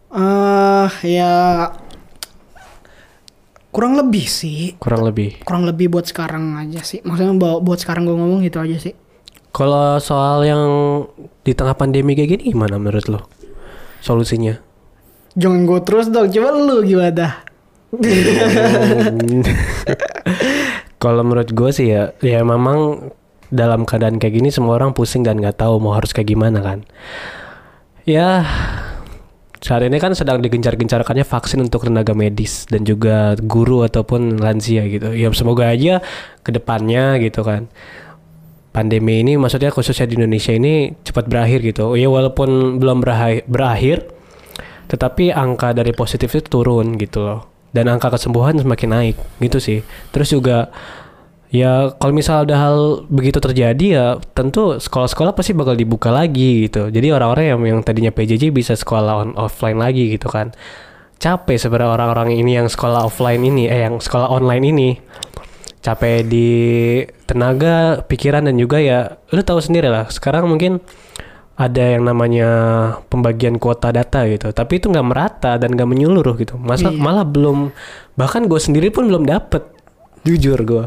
eh 0.08 0.90
ya 1.04 1.68
kurang 3.68 4.00
lebih 4.00 4.24
sih. 4.24 4.74
Kurang 4.80 5.04
lebih. 5.04 5.44
Kurang 5.44 5.68
lebih 5.68 5.92
buat 5.92 6.08
sekarang 6.08 6.56
aja 6.56 6.80
sih. 6.80 7.04
Maksudnya 7.04 7.36
buat, 7.36 7.60
buat 7.60 7.78
sekarang 7.78 8.08
gue 8.08 8.16
ngomong 8.16 8.40
gitu 8.42 8.58
aja 8.58 8.76
sih. 8.80 8.96
Kalau 9.52 9.96
soal 10.00 10.44
yang 10.44 10.64
di 11.44 11.52
tengah 11.52 11.76
pandemi 11.76 12.16
kayak 12.16 12.40
gini 12.40 12.52
gimana 12.52 12.76
menurut 12.80 13.06
lo? 13.08 13.20
Solusinya? 14.00 14.56
Jangan 15.36 15.68
gue 15.68 15.80
terus 15.84 16.08
dong. 16.08 16.32
Coba 16.32 16.48
lu 16.56 16.82
gimana? 16.84 17.47
Kalau 21.02 21.22
menurut 21.24 21.50
gue 21.54 21.70
sih 21.72 21.94
ya, 21.94 22.12
ya 22.20 22.44
memang 22.44 23.10
dalam 23.48 23.88
keadaan 23.88 24.20
kayak 24.20 24.34
gini 24.36 24.52
semua 24.52 24.76
orang 24.76 24.92
pusing 24.92 25.24
dan 25.24 25.40
nggak 25.40 25.56
tahu 25.56 25.80
mau 25.80 25.96
harus 25.96 26.12
kayak 26.12 26.36
gimana 26.36 26.60
kan. 26.60 26.84
Ya 28.04 28.44
saat 29.58 29.82
ini 29.82 29.98
kan 29.98 30.14
sedang 30.14 30.38
digencar-gencarkannya 30.44 31.26
vaksin 31.26 31.58
untuk 31.64 31.88
tenaga 31.88 32.14
medis 32.14 32.68
dan 32.68 32.84
juga 32.84 33.34
guru 33.40 33.88
ataupun 33.88 34.36
lansia 34.36 34.84
gitu. 34.86 35.16
Ya 35.16 35.32
semoga 35.32 35.72
aja 35.72 36.04
ke 36.44 36.52
depannya 36.52 37.16
gitu 37.24 37.40
kan. 37.40 37.72
Pandemi 38.68 39.24
ini 39.24 39.40
maksudnya 39.40 39.72
khususnya 39.72 40.04
di 40.04 40.20
Indonesia 40.20 40.52
ini 40.52 40.92
cepat 41.02 41.24
berakhir 41.24 41.64
gitu. 41.64 41.96
Ya 41.96 42.12
walaupun 42.12 42.76
belum 42.78 43.00
berakhir, 43.00 43.48
berakhir 43.48 44.04
tetapi 44.88 45.32
angka 45.32 45.72
dari 45.76 45.92
positif 45.92 46.32
itu 46.36 46.48
turun 46.48 46.96
gitu 46.96 47.20
loh 47.20 47.57
dan 47.72 47.88
angka 47.88 48.12
kesembuhan 48.12 48.56
semakin 48.56 48.88
naik 48.90 49.16
gitu 49.40 49.58
sih. 49.60 49.78
Terus 50.12 50.32
juga 50.32 50.72
ya 51.48 51.92
kalau 51.96 52.12
misal 52.12 52.44
ada 52.44 52.56
hal 52.60 53.08
begitu 53.08 53.40
terjadi 53.40 53.86
ya 53.88 54.06
tentu 54.36 54.76
sekolah-sekolah 54.76 55.32
pasti 55.32 55.56
bakal 55.56 55.76
dibuka 55.76 56.12
lagi 56.12 56.68
gitu. 56.68 56.88
Jadi 56.92 57.08
orang-orang 57.12 57.56
yang 57.56 57.60
yang 57.64 57.80
tadinya 57.84 58.12
PJJ 58.12 58.52
bisa 58.52 58.76
sekolah 58.76 59.24
on 59.24 59.30
offline 59.36 59.80
lagi 59.80 60.12
gitu 60.12 60.28
kan. 60.28 60.52
Capek 61.18 61.58
sebenarnya 61.58 61.98
orang-orang 61.98 62.38
ini 62.38 62.54
yang 62.62 62.70
sekolah 62.70 63.02
offline 63.02 63.42
ini 63.42 63.66
eh 63.66 63.88
yang 63.88 63.98
sekolah 63.98 64.30
online 64.30 64.64
ini. 64.70 64.90
Capek 65.78 66.26
di 66.26 66.50
tenaga 67.24 68.02
pikiran 68.02 68.44
dan 68.44 68.58
juga 68.58 68.82
ya 68.82 69.16
lu 69.30 69.40
tahu 69.46 69.62
sendiri 69.62 69.86
lah 69.86 70.10
sekarang 70.10 70.50
mungkin 70.50 70.82
ada 71.58 71.82
yang 71.82 72.06
namanya 72.06 72.48
pembagian 73.10 73.58
kuota 73.58 73.90
data 73.90 74.22
gitu. 74.30 74.54
Tapi 74.54 74.78
itu 74.78 74.86
nggak 74.88 75.06
merata 75.06 75.58
dan 75.58 75.74
nggak 75.74 75.90
menyeluruh 75.90 76.38
gitu. 76.38 76.54
Masa 76.54 76.94
Iya. 76.94 77.02
malah 77.02 77.26
belum 77.26 77.74
bahkan 78.14 78.46
gue 78.46 78.62
sendiri 78.62 78.94
pun 78.94 79.10
belum 79.10 79.26
dapet 79.26 79.66
jujur 80.22 80.58
gue 80.62 80.86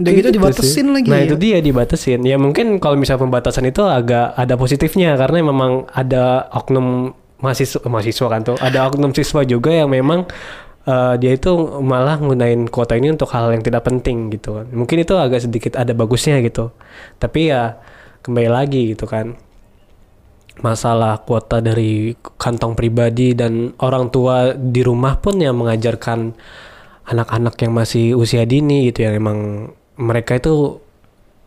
Udah 0.00 0.12
gitu 0.16 0.32
dibatesin 0.32 0.96
lagi 0.96 1.12
nah 1.12 1.20
ya. 1.20 1.28
itu 1.28 1.36
dia 1.36 1.58
dibatesin 1.60 2.24
ya 2.24 2.40
mungkin 2.40 2.80
kalau 2.80 2.96
misalnya 2.96 3.20
pembatasan 3.20 3.68
itu 3.68 3.84
agak 3.84 4.32
ada 4.32 4.56
positifnya 4.56 5.12
karena 5.16 5.44
memang 5.44 5.84
ada 5.92 6.48
oknum 6.56 7.12
mahasiswa 7.40 7.84
mahasiswa 7.84 8.26
kan 8.28 8.40
tuh. 8.40 8.56
Ada 8.56 8.88
oknum 8.88 9.12
siswa 9.12 9.44
juga 9.44 9.68
yang 9.72 9.92
memang 9.92 10.24
eh, 10.88 11.14
dia 11.20 11.36
itu 11.36 11.52
malah 11.84 12.16
gunain 12.16 12.64
kuota 12.68 12.96
ini 12.96 13.12
untuk 13.12 13.28
hal 13.32 13.52
yang 13.52 13.60
tidak 13.60 13.84
penting 13.84 14.32
gitu 14.32 14.56
kan. 14.56 14.72
Mungkin 14.72 15.04
itu 15.04 15.12
agak 15.20 15.44
sedikit 15.44 15.76
ada 15.76 15.92
bagusnya 15.92 16.40
gitu. 16.40 16.72
Tapi 17.20 17.52
ya 17.52 17.76
kembali 18.20 18.48
lagi 18.48 18.96
gitu 18.96 19.04
kan 19.04 19.36
masalah 20.60 21.24
kuota 21.24 21.64
dari 21.64 22.12
kantong 22.36 22.76
pribadi 22.76 23.32
dan 23.32 23.72
orang 23.80 24.12
tua 24.12 24.52
di 24.54 24.84
rumah 24.84 25.16
pun 25.18 25.40
yang 25.40 25.56
mengajarkan 25.56 26.36
anak-anak 27.10 27.54
yang 27.60 27.72
masih 27.74 28.14
usia 28.14 28.46
dini 28.46 28.92
gitu 28.92 29.08
yang 29.08 29.18
emang 29.18 29.38
mereka 29.98 30.38
itu 30.38 30.78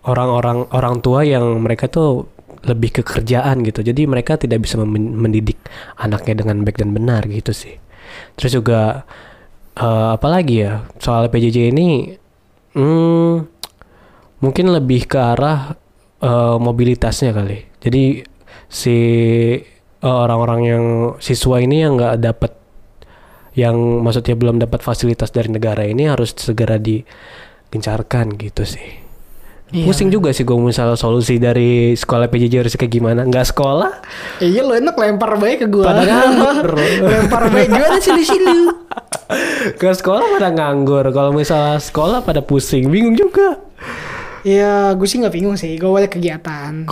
orang-orang 0.04 0.68
orang 0.76 1.00
tua 1.00 1.24
yang 1.24 1.64
mereka 1.64 1.88
tuh 1.88 2.28
lebih 2.64 3.00
ke 3.00 3.02
kerjaan 3.04 3.64
gitu. 3.68 3.84
Jadi 3.84 4.08
mereka 4.08 4.40
tidak 4.40 4.64
bisa 4.64 4.80
mendidik 4.84 5.60
anaknya 6.00 6.44
dengan 6.44 6.64
baik 6.64 6.80
dan 6.80 6.96
benar 6.96 7.28
gitu 7.28 7.52
sih. 7.52 7.76
Terus 8.40 8.52
juga 8.56 9.04
eh, 9.76 10.08
apalagi 10.16 10.64
ya? 10.64 10.88
Soal 11.00 11.28
PJJ 11.28 11.72
ini 11.76 12.16
hmm, 12.76 13.34
mungkin 14.44 14.66
lebih 14.72 15.08
ke 15.08 15.20
arah 15.20 15.76
eh, 16.24 16.58
mobilitasnya 16.60 17.32
kali. 17.36 17.60
Jadi 17.84 18.33
si 18.68 18.98
eh, 20.02 20.06
orang-orang 20.06 20.62
yang 20.66 20.84
siswa 21.22 21.58
ini 21.62 21.86
yang 21.86 21.96
nggak 22.00 22.16
dapat 22.20 22.52
yang 23.54 23.78
maksudnya 24.02 24.34
belum 24.34 24.58
dapat 24.58 24.82
fasilitas 24.82 25.30
dari 25.30 25.54
negara 25.54 25.86
ini 25.86 26.10
harus 26.10 26.34
segera 26.34 26.82
digencarkan 26.82 28.34
gitu 28.42 28.66
sih. 28.66 29.04
Iya. 29.74 29.90
Pusing 29.90 30.14
juga 30.14 30.30
sih 30.30 30.46
gue 30.46 30.54
misalnya 30.54 30.94
solusi 30.94 31.42
dari 31.42 31.98
sekolah 31.98 32.30
PJJ 32.30 32.54
harus 32.62 32.78
kayak 32.78 32.94
gimana. 32.94 33.26
Nggak 33.26 33.58
sekolah, 33.58 34.06
iya 34.38 34.62
lo 34.62 34.78
enak 34.78 34.94
lempar 34.94 35.34
baik 35.42 35.66
ke 35.66 35.68
gua. 35.70 35.90
pada 35.90 36.06
nganggur. 36.06 36.78
lempar 37.10 37.44
baik 37.50 37.70
lu 37.74 37.98
sih 37.98 38.38
lu? 38.38 38.70
Ke 39.82 39.90
sekolah 39.98 40.30
pada 40.38 40.54
nganggur. 40.54 41.10
Kalau 41.10 41.34
misalnya 41.34 41.82
sekolah 41.82 42.22
pada 42.22 42.46
pusing, 42.46 42.86
bingung 42.86 43.18
juga. 43.18 43.58
Ya, 44.46 44.94
gue 44.94 45.10
sih 45.10 45.18
nggak 45.18 45.34
bingung 45.34 45.58
sih. 45.58 45.74
Gue 45.82 45.90
banyak 45.90 46.22
kegiatan. 46.22 46.86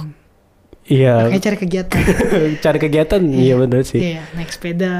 Iya, 0.81 1.29
Makanya 1.29 1.43
cari 1.45 1.57
kegiatan. 1.57 1.99
cari 2.65 2.77
kegiatan, 2.81 3.21
iya 3.21 3.53
bener 3.55 3.81
sih. 3.85 4.01
Iya, 4.01 4.21
naik 4.33 4.49
sepeda. 4.49 4.95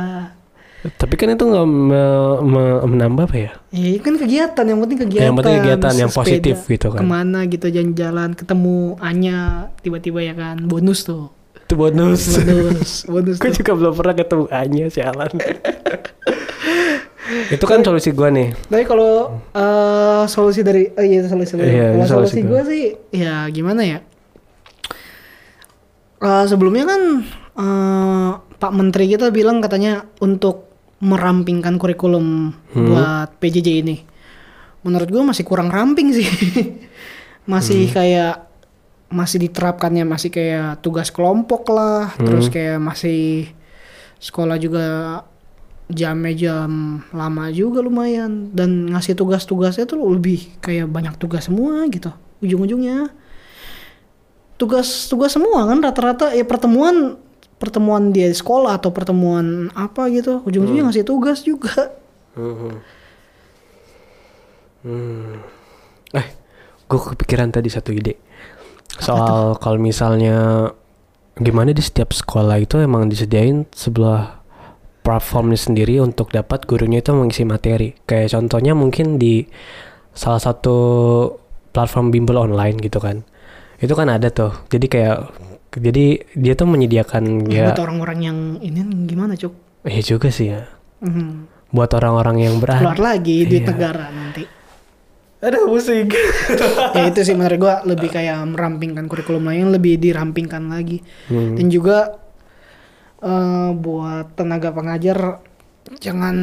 Tapi 0.82 1.14
kan 1.14 1.30
itu 1.30 1.46
nggak 1.46 1.68
me- 1.70 2.42
me- 2.42 2.82
menambah 2.90 3.30
apa 3.30 3.38
ya? 3.38 3.52
Ya 3.70 4.02
kan 4.02 4.18
kegiatan, 4.18 4.66
yang 4.66 4.80
penting 4.82 5.00
kegiatan. 5.06 5.26
Yang 5.30 5.36
penting 5.38 5.56
kegiatan 5.62 5.94
yang 5.94 6.12
positif 6.12 6.58
gitu 6.66 6.88
kan. 6.90 7.00
Ke 7.02 7.06
mana 7.06 7.40
gitu 7.46 7.70
jalan-jalan, 7.70 8.34
ketemu 8.34 8.98
Anya 8.98 9.38
tiba-tiba 9.86 10.26
ya 10.26 10.34
kan, 10.34 10.58
bonus 10.66 11.06
tuh. 11.06 11.30
Itu 11.54 11.78
bonus. 11.78 12.34
Bonus, 12.42 12.92
bonus 13.14 13.38
Gue 13.38 13.54
juga 13.54 13.72
belum 13.78 13.94
pernah 13.94 14.16
ketemu 14.18 14.44
Anya 14.50 14.86
sialan. 14.90 15.32
itu 17.56 17.64
kan 17.64 17.80
solusi 17.80 18.10
gua 18.12 18.28
nih. 18.34 18.50
Tapi 18.68 18.84
kalau 18.84 19.38
eh, 19.54 20.24
solusi 20.26 20.66
dari, 20.66 20.90
oh 20.92 21.06
iya 21.06 21.30
solusi 21.30 21.54
lu. 21.56 21.62
Iya, 21.62 21.94
solusi 21.94 22.10
solusi 22.10 22.40
gua. 22.42 22.50
gue 22.50 22.62
sih, 22.74 22.84
ya 23.14 23.46
gimana 23.54 23.86
ya? 23.86 24.00
Eh, 26.22 26.46
sebelumnya 26.46 26.86
kan 26.86 27.02
eh, 27.52 28.30
Pak 28.38 28.72
Menteri 28.72 29.10
kita 29.10 29.34
bilang 29.34 29.58
katanya 29.58 30.06
untuk 30.22 30.70
merampingkan 31.02 31.76
kurikulum 31.76 32.54
Hmm. 32.72 32.86
buat 32.86 33.30
PJJ 33.42 33.82
ini. 33.82 33.98
Menurut 34.82 35.10
gue 35.10 35.24
masih 35.24 35.42
kurang 35.42 35.74
ramping 35.74 36.14
sih. 36.14 36.26
masih 37.52 37.90
Hmm. 37.90 37.94
kayak 37.94 38.36
masih 39.12 39.38
diterapkannya 39.42 40.06
masih 40.06 40.30
kayak 40.30 40.80
tugas 40.80 41.10
kelompok 41.10 41.68
lah, 41.68 42.14
terus 42.16 42.48
Hmm. 42.48 42.54
kayak 42.54 42.80
masih 42.80 43.50
sekolah 44.22 44.56
juga 44.56 44.86
jamnya 45.92 46.32
jam 46.32 46.72
lama 47.12 47.52
juga 47.52 47.84
lumayan 47.84 48.54
dan 48.56 48.88
ngasih 48.88 49.12
tugas-tugasnya 49.12 49.84
tuh 49.84 50.00
lebih 50.08 50.40
kayak 50.64 50.88
banyak 50.88 51.20
tugas 51.20 51.52
semua 51.52 51.84
gitu 51.92 52.08
ujung-ujungnya 52.40 53.12
tugas-tugas 54.62 55.34
semua 55.34 55.66
kan 55.66 55.82
rata-rata 55.82 56.38
ya 56.38 56.46
pertemuan 56.46 57.18
pertemuan 57.58 58.14
dia 58.14 58.30
di 58.30 58.38
sekolah 58.38 58.78
atau 58.78 58.94
pertemuan 58.94 59.74
apa 59.74 60.06
gitu 60.14 60.46
ujung-ujungnya 60.46 60.86
ngasih 60.86 61.06
tugas 61.06 61.42
juga 61.42 61.90
Hmm. 62.36 62.80
Hmm. 64.88 65.44
Eh, 66.16 66.28
gue 66.88 67.00
kepikiran 67.00 67.52
tadi 67.52 67.68
satu 67.68 67.92
ide. 67.92 68.16
Soal 69.00 69.60
kalau 69.60 69.80
misalnya 69.80 70.70
gimana 71.36 71.72
di 71.72 71.84
setiap 71.84 72.12
sekolah 72.12 72.60
itu 72.60 72.80
emang 72.80 73.08
disediain 73.08 73.68
sebelah 73.72 74.44
platformnya 75.02 75.58
sendiri 75.58 75.98
untuk 76.04 76.30
dapat 76.30 76.68
gurunya 76.68 77.04
itu 77.04 77.12
mengisi 77.12 77.44
materi. 77.44 77.96
Kayak 78.08 78.38
contohnya 78.38 78.74
mungkin 78.78 79.20
di 79.20 79.48
salah 80.16 80.40
satu 80.40 80.78
platform 81.72 82.12
bimbel 82.12 82.40
online 82.40 82.80
gitu 82.80 83.00
kan. 83.00 83.24
Itu 83.82 83.94
kan 83.94 84.08
ada 84.08 84.30
tuh. 84.30 84.54
Jadi 84.68 84.86
kayak 84.88 85.18
jadi 85.72 86.06
dia 86.32 86.54
tuh 86.54 86.68
menyediakan 86.68 87.48
ya 87.48 87.68
buat 87.68 87.80
orang-orang 87.82 88.20
yang 88.22 88.38
ini 88.60 88.80
gimana 89.06 89.34
cuk 89.34 89.56
Iya 89.82 90.02
juga 90.06 90.28
sih 90.28 90.52
ya. 90.52 90.68
Mhm. 91.00 91.48
Buat 91.72 91.96
orang-orang 91.96 92.44
yang 92.44 92.56
keluar 92.60 92.84
berani. 92.84 93.00
lagi 93.02 93.38
duit 93.44 93.64
Iya. 93.64 93.70
negara 93.70 94.06
nanti 94.08 94.44
Aduh 95.42 95.66
pusing. 95.68 96.06
ya 96.94 97.02
itu 97.08 97.20
sih 97.24 97.34
menurut 97.34 97.58
gua 97.58 97.76
lebih 97.82 98.08
kayak 98.08 98.46
merampingkan 98.46 99.08
kurikulum 99.08 99.42
lain 99.44 99.72
lebih 99.72 99.98
dirampingkan 99.98 100.70
lagi 100.70 101.02
Hmm. 101.26 101.58
dan 101.58 101.66
juga 101.68 101.98
eh, 103.18 103.70
buat 103.72 104.34
tenaga 104.34 104.70
pengajar 104.70 105.42
jangan 105.98 106.36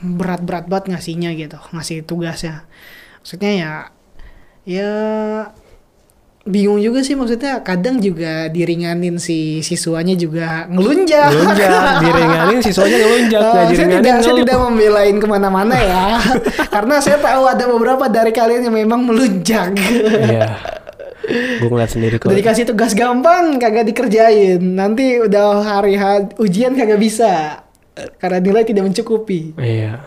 berat-berat 0.00 0.64
banget 0.64 0.94
ngasihnya 0.94 1.34
gitu 1.34 1.58
ngasih 1.72 2.02
tugasnya 2.02 2.62
maksudnya 3.18 3.50
ya 3.52 3.72
ya 4.64 4.90
bingung 6.50 6.78
juga 6.78 7.00
sih 7.00 7.14
maksudnya 7.14 7.60
kadang 7.60 7.96
juga 7.96 8.46
diringanin 8.46 9.16
si 9.16 9.38
siswanya 9.60 10.12
juga 10.12 10.66
ngelunjak 10.66 11.30
ngelunjak 11.30 11.70
diringanin 12.00 12.58
siswanya 12.60 12.96
ngelunjak 12.98 13.40
Eh, 13.40 13.46
nggak 13.46 13.54
saya 13.54 13.70
diringanin 13.70 14.02
tidak, 14.02 14.16
saya 14.16 14.26
ngeluh. 14.28 14.42
tidak 14.42 14.58
membelain 14.60 15.16
ke 15.16 15.26
mana-mana 15.26 15.76
ya 15.76 16.04
karena 16.74 16.94
saya 16.98 17.16
tahu 17.16 17.42
ada 17.44 17.64
beberapa 17.64 18.04
dari 18.06 18.30
kalian 18.30 18.66
yang 18.66 18.76
memang 18.76 19.00
melunjak 19.02 19.70
iya 20.20 20.58
gue 21.22 21.68
ngeliat 21.68 21.88
sendiri 21.88 22.14
kok 22.16 22.26
Udah 22.26 22.36
dikasih 22.36 22.66
tugas 22.66 22.90
gampang 22.90 23.54
kagak 23.56 23.86
dikerjain. 23.86 24.58
Nanti 24.58 25.14
udah 25.16 25.46
hari 25.62 25.94
ha- 25.94 26.26
ujian 26.36 26.74
kagak 26.74 26.98
bisa. 26.98 27.62
Karena 28.18 28.40
nilai 28.40 28.64
tidak 28.64 28.82
mencukupi. 28.84 29.54
iya 29.56 30.02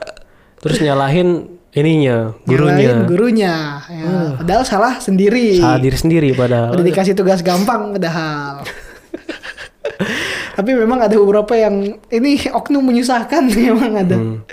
terus 0.59 0.79
nyalahin 0.79 1.52
ininya 1.73 2.37
gurunya 2.45 2.77
Nyalain 2.93 3.09
gurunya. 3.09 3.55
Ya, 3.83 4.37
Padahal 4.37 4.63
salah 4.63 4.93
sendiri. 4.97 5.57
salah 5.57 5.77
diri 5.77 5.97
sendiri 5.97 6.29
padahal 6.31 6.71
Udah 6.71 6.85
dikasih 6.85 7.13
tugas 7.13 7.41
gampang 7.41 7.93
padahal. 7.93 8.61
Tapi 10.57 10.71
memang 10.73 11.01
ada 11.01 11.15
beberapa 11.15 11.53
yang 11.53 11.97
ini 12.07 12.45
oknum 12.47 12.83
menyusahkan 12.83 13.49
memang 13.57 13.91
ada. 13.95 14.17
Hmm. 14.17 14.45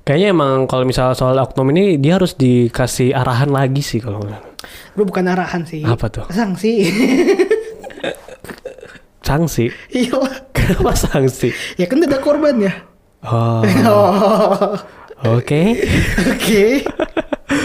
kayaknya 0.00 0.30
emang 0.30 0.64
kalau 0.64 0.86
misalnya 0.86 1.12
soal 1.12 1.34
oknum 1.36 1.66
ini 1.70 1.98
dia 1.98 2.14
harus 2.14 2.32
dikasih 2.32 3.10
arahan 3.10 3.50
lagi 3.50 3.82
sih 3.82 3.98
kalau 3.98 4.22
Bro 4.94 5.04
bukan 5.04 5.26
arahan 5.26 5.66
sih. 5.66 5.82
Apa 5.82 6.08
tuh? 6.08 6.24
Sanksi. 6.30 6.72
sanksi 9.26 9.66
Iya. 9.90 10.22
kenapa 10.54 10.94
sanksi 10.94 11.50
ya 11.74 11.90
kan 11.90 11.98
tidak 11.98 12.22
korban 12.22 12.62
ya. 12.62 12.72
oh 13.26 13.58
Oh. 13.82 14.70
Oke 15.24 15.62
Oke. 16.46 16.86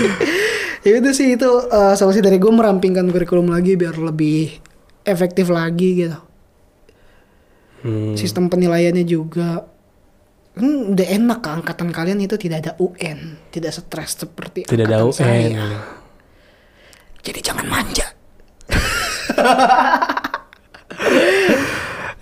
ya 0.85 0.93
itu 0.97 1.09
sih 1.13 1.37
itu 1.37 1.49
uh, 1.69 1.93
solusi 1.93 2.17
dari 2.17 2.41
gue 2.41 2.49
merampingkan 2.49 3.05
kurikulum 3.13 3.53
lagi 3.53 3.77
biar 3.77 3.93
lebih 3.93 4.57
efektif 5.05 5.53
lagi 5.53 6.05
gitu. 6.05 6.17
Hmm. 7.85 8.17
Sistem 8.17 8.49
penilaiannya 8.49 9.05
juga 9.05 9.69
kan 10.51 10.67
udah 10.91 11.07
enak 11.07 11.39
ke 11.39 11.49
angkatan 11.61 11.89
kalian 11.95 12.19
itu 12.19 12.35
tidak 12.35 12.57
ada 12.67 12.71
UN, 12.81 13.39
tidak 13.55 13.71
stres 13.71 14.19
seperti 14.19 14.67
tidak 14.67 14.89
ada 14.89 15.07
angkatan 15.07 15.13
saya. 15.15 15.47
UN 15.47 15.79
Jadi 17.21 17.39
jangan 17.45 17.69
manja. 17.69 18.07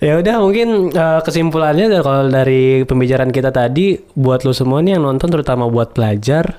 Ya 0.00 0.16
udah 0.16 0.40
mungkin 0.40 0.88
eh, 0.90 1.20
kesimpulannya 1.20 1.92
kalau 2.00 2.32
dari 2.32 2.88
pembicaraan 2.88 3.28
kita 3.28 3.52
tadi 3.52 4.00
buat 4.16 4.48
lu 4.48 4.56
semua 4.56 4.80
nih 4.80 4.96
yang 4.96 5.04
nonton 5.04 5.28
terutama 5.28 5.68
buat 5.68 5.92
pelajar 5.92 6.56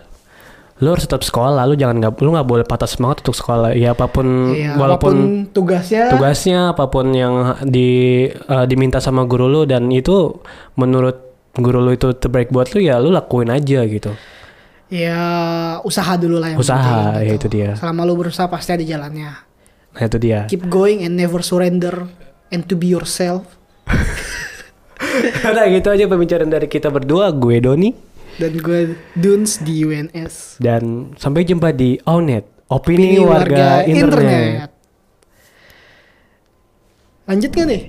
lu 0.82 0.90
harus 0.90 1.06
tetap 1.06 1.22
sekolah 1.22 1.62
lu 1.70 1.78
jangan 1.78 2.02
nggak 2.02 2.22
lu 2.26 2.34
nggak 2.34 2.46
boleh 2.50 2.66
patah 2.66 2.90
semangat 2.90 3.22
untuk 3.22 3.38
sekolah 3.38 3.78
ya 3.78 3.94
apa 3.94 4.10
pun 4.10 4.58
Iya, 4.58 4.78
walaupun 4.82 5.14
apa 5.14 5.26
pun 5.26 5.54
tugasnya 5.54 6.04
tugasnya 6.10 6.60
apa 6.74 6.86
pun 6.90 7.06
yang 7.14 7.34
di 7.66 7.90
eh, 8.30 8.66
diminta 8.66 8.98
sama 8.98 9.30
guru 9.30 9.46
lu 9.46 9.62
dan 9.70 9.86
itu 9.94 10.42
menurut 10.78 11.22
guru 11.54 11.86
lu 11.86 11.94
itu 11.94 12.14
terbaik 12.18 12.50
buat 12.50 12.74
lu 12.74 12.82
ya 12.82 12.98
lu 12.98 13.14
lakuin 13.14 13.54
aja 13.54 13.86
gitu 13.86 14.10
ya 14.90 15.22
usaha 15.86 16.18
dulu 16.18 16.42
lah 16.42 16.50
yang 16.54 16.60
Usaha, 16.60 16.82
penting, 16.82 17.14
ya 17.14 17.22
gitu. 17.30 17.38
itu 17.38 17.48
dia. 17.48 17.70
Selama 17.78 18.02
lu 18.04 18.14
berusaha 18.20 18.46
pasti 18.52 18.70
ada 18.76 18.84
jalannya. 18.84 19.32
nah 19.92 20.02
itu 20.02 20.18
dia 20.18 20.40
Keep 20.50 20.66
going 20.66 21.06
and 21.06 21.14
never 21.14 21.46
surrender 21.46 22.10
and 22.52 22.68
to 22.68 22.76
be 22.76 22.92
yourself. 22.92 23.48
Udah 25.42 25.66
gitu 25.68 25.90
aja 25.90 26.06
pembicaraan 26.06 26.48
dari 26.48 26.70
kita 26.70 26.88
berdua 26.88 27.34
gue 27.34 27.58
Doni 27.60 27.90
Dan 28.38 28.54
gue 28.64 28.96
Duns 29.18 29.60
di 29.60 29.84
UNS. 29.84 30.56
dan 30.62 31.12
sampai 31.20 31.44
jumpa 31.44 31.76
di 31.76 32.00
Onet 32.08 32.48
opini, 32.72 33.20
warga, 33.20 33.84
internet. 33.84 34.72
Lanjut 37.28 37.52
gak 37.52 37.68
nih? 37.68 37.84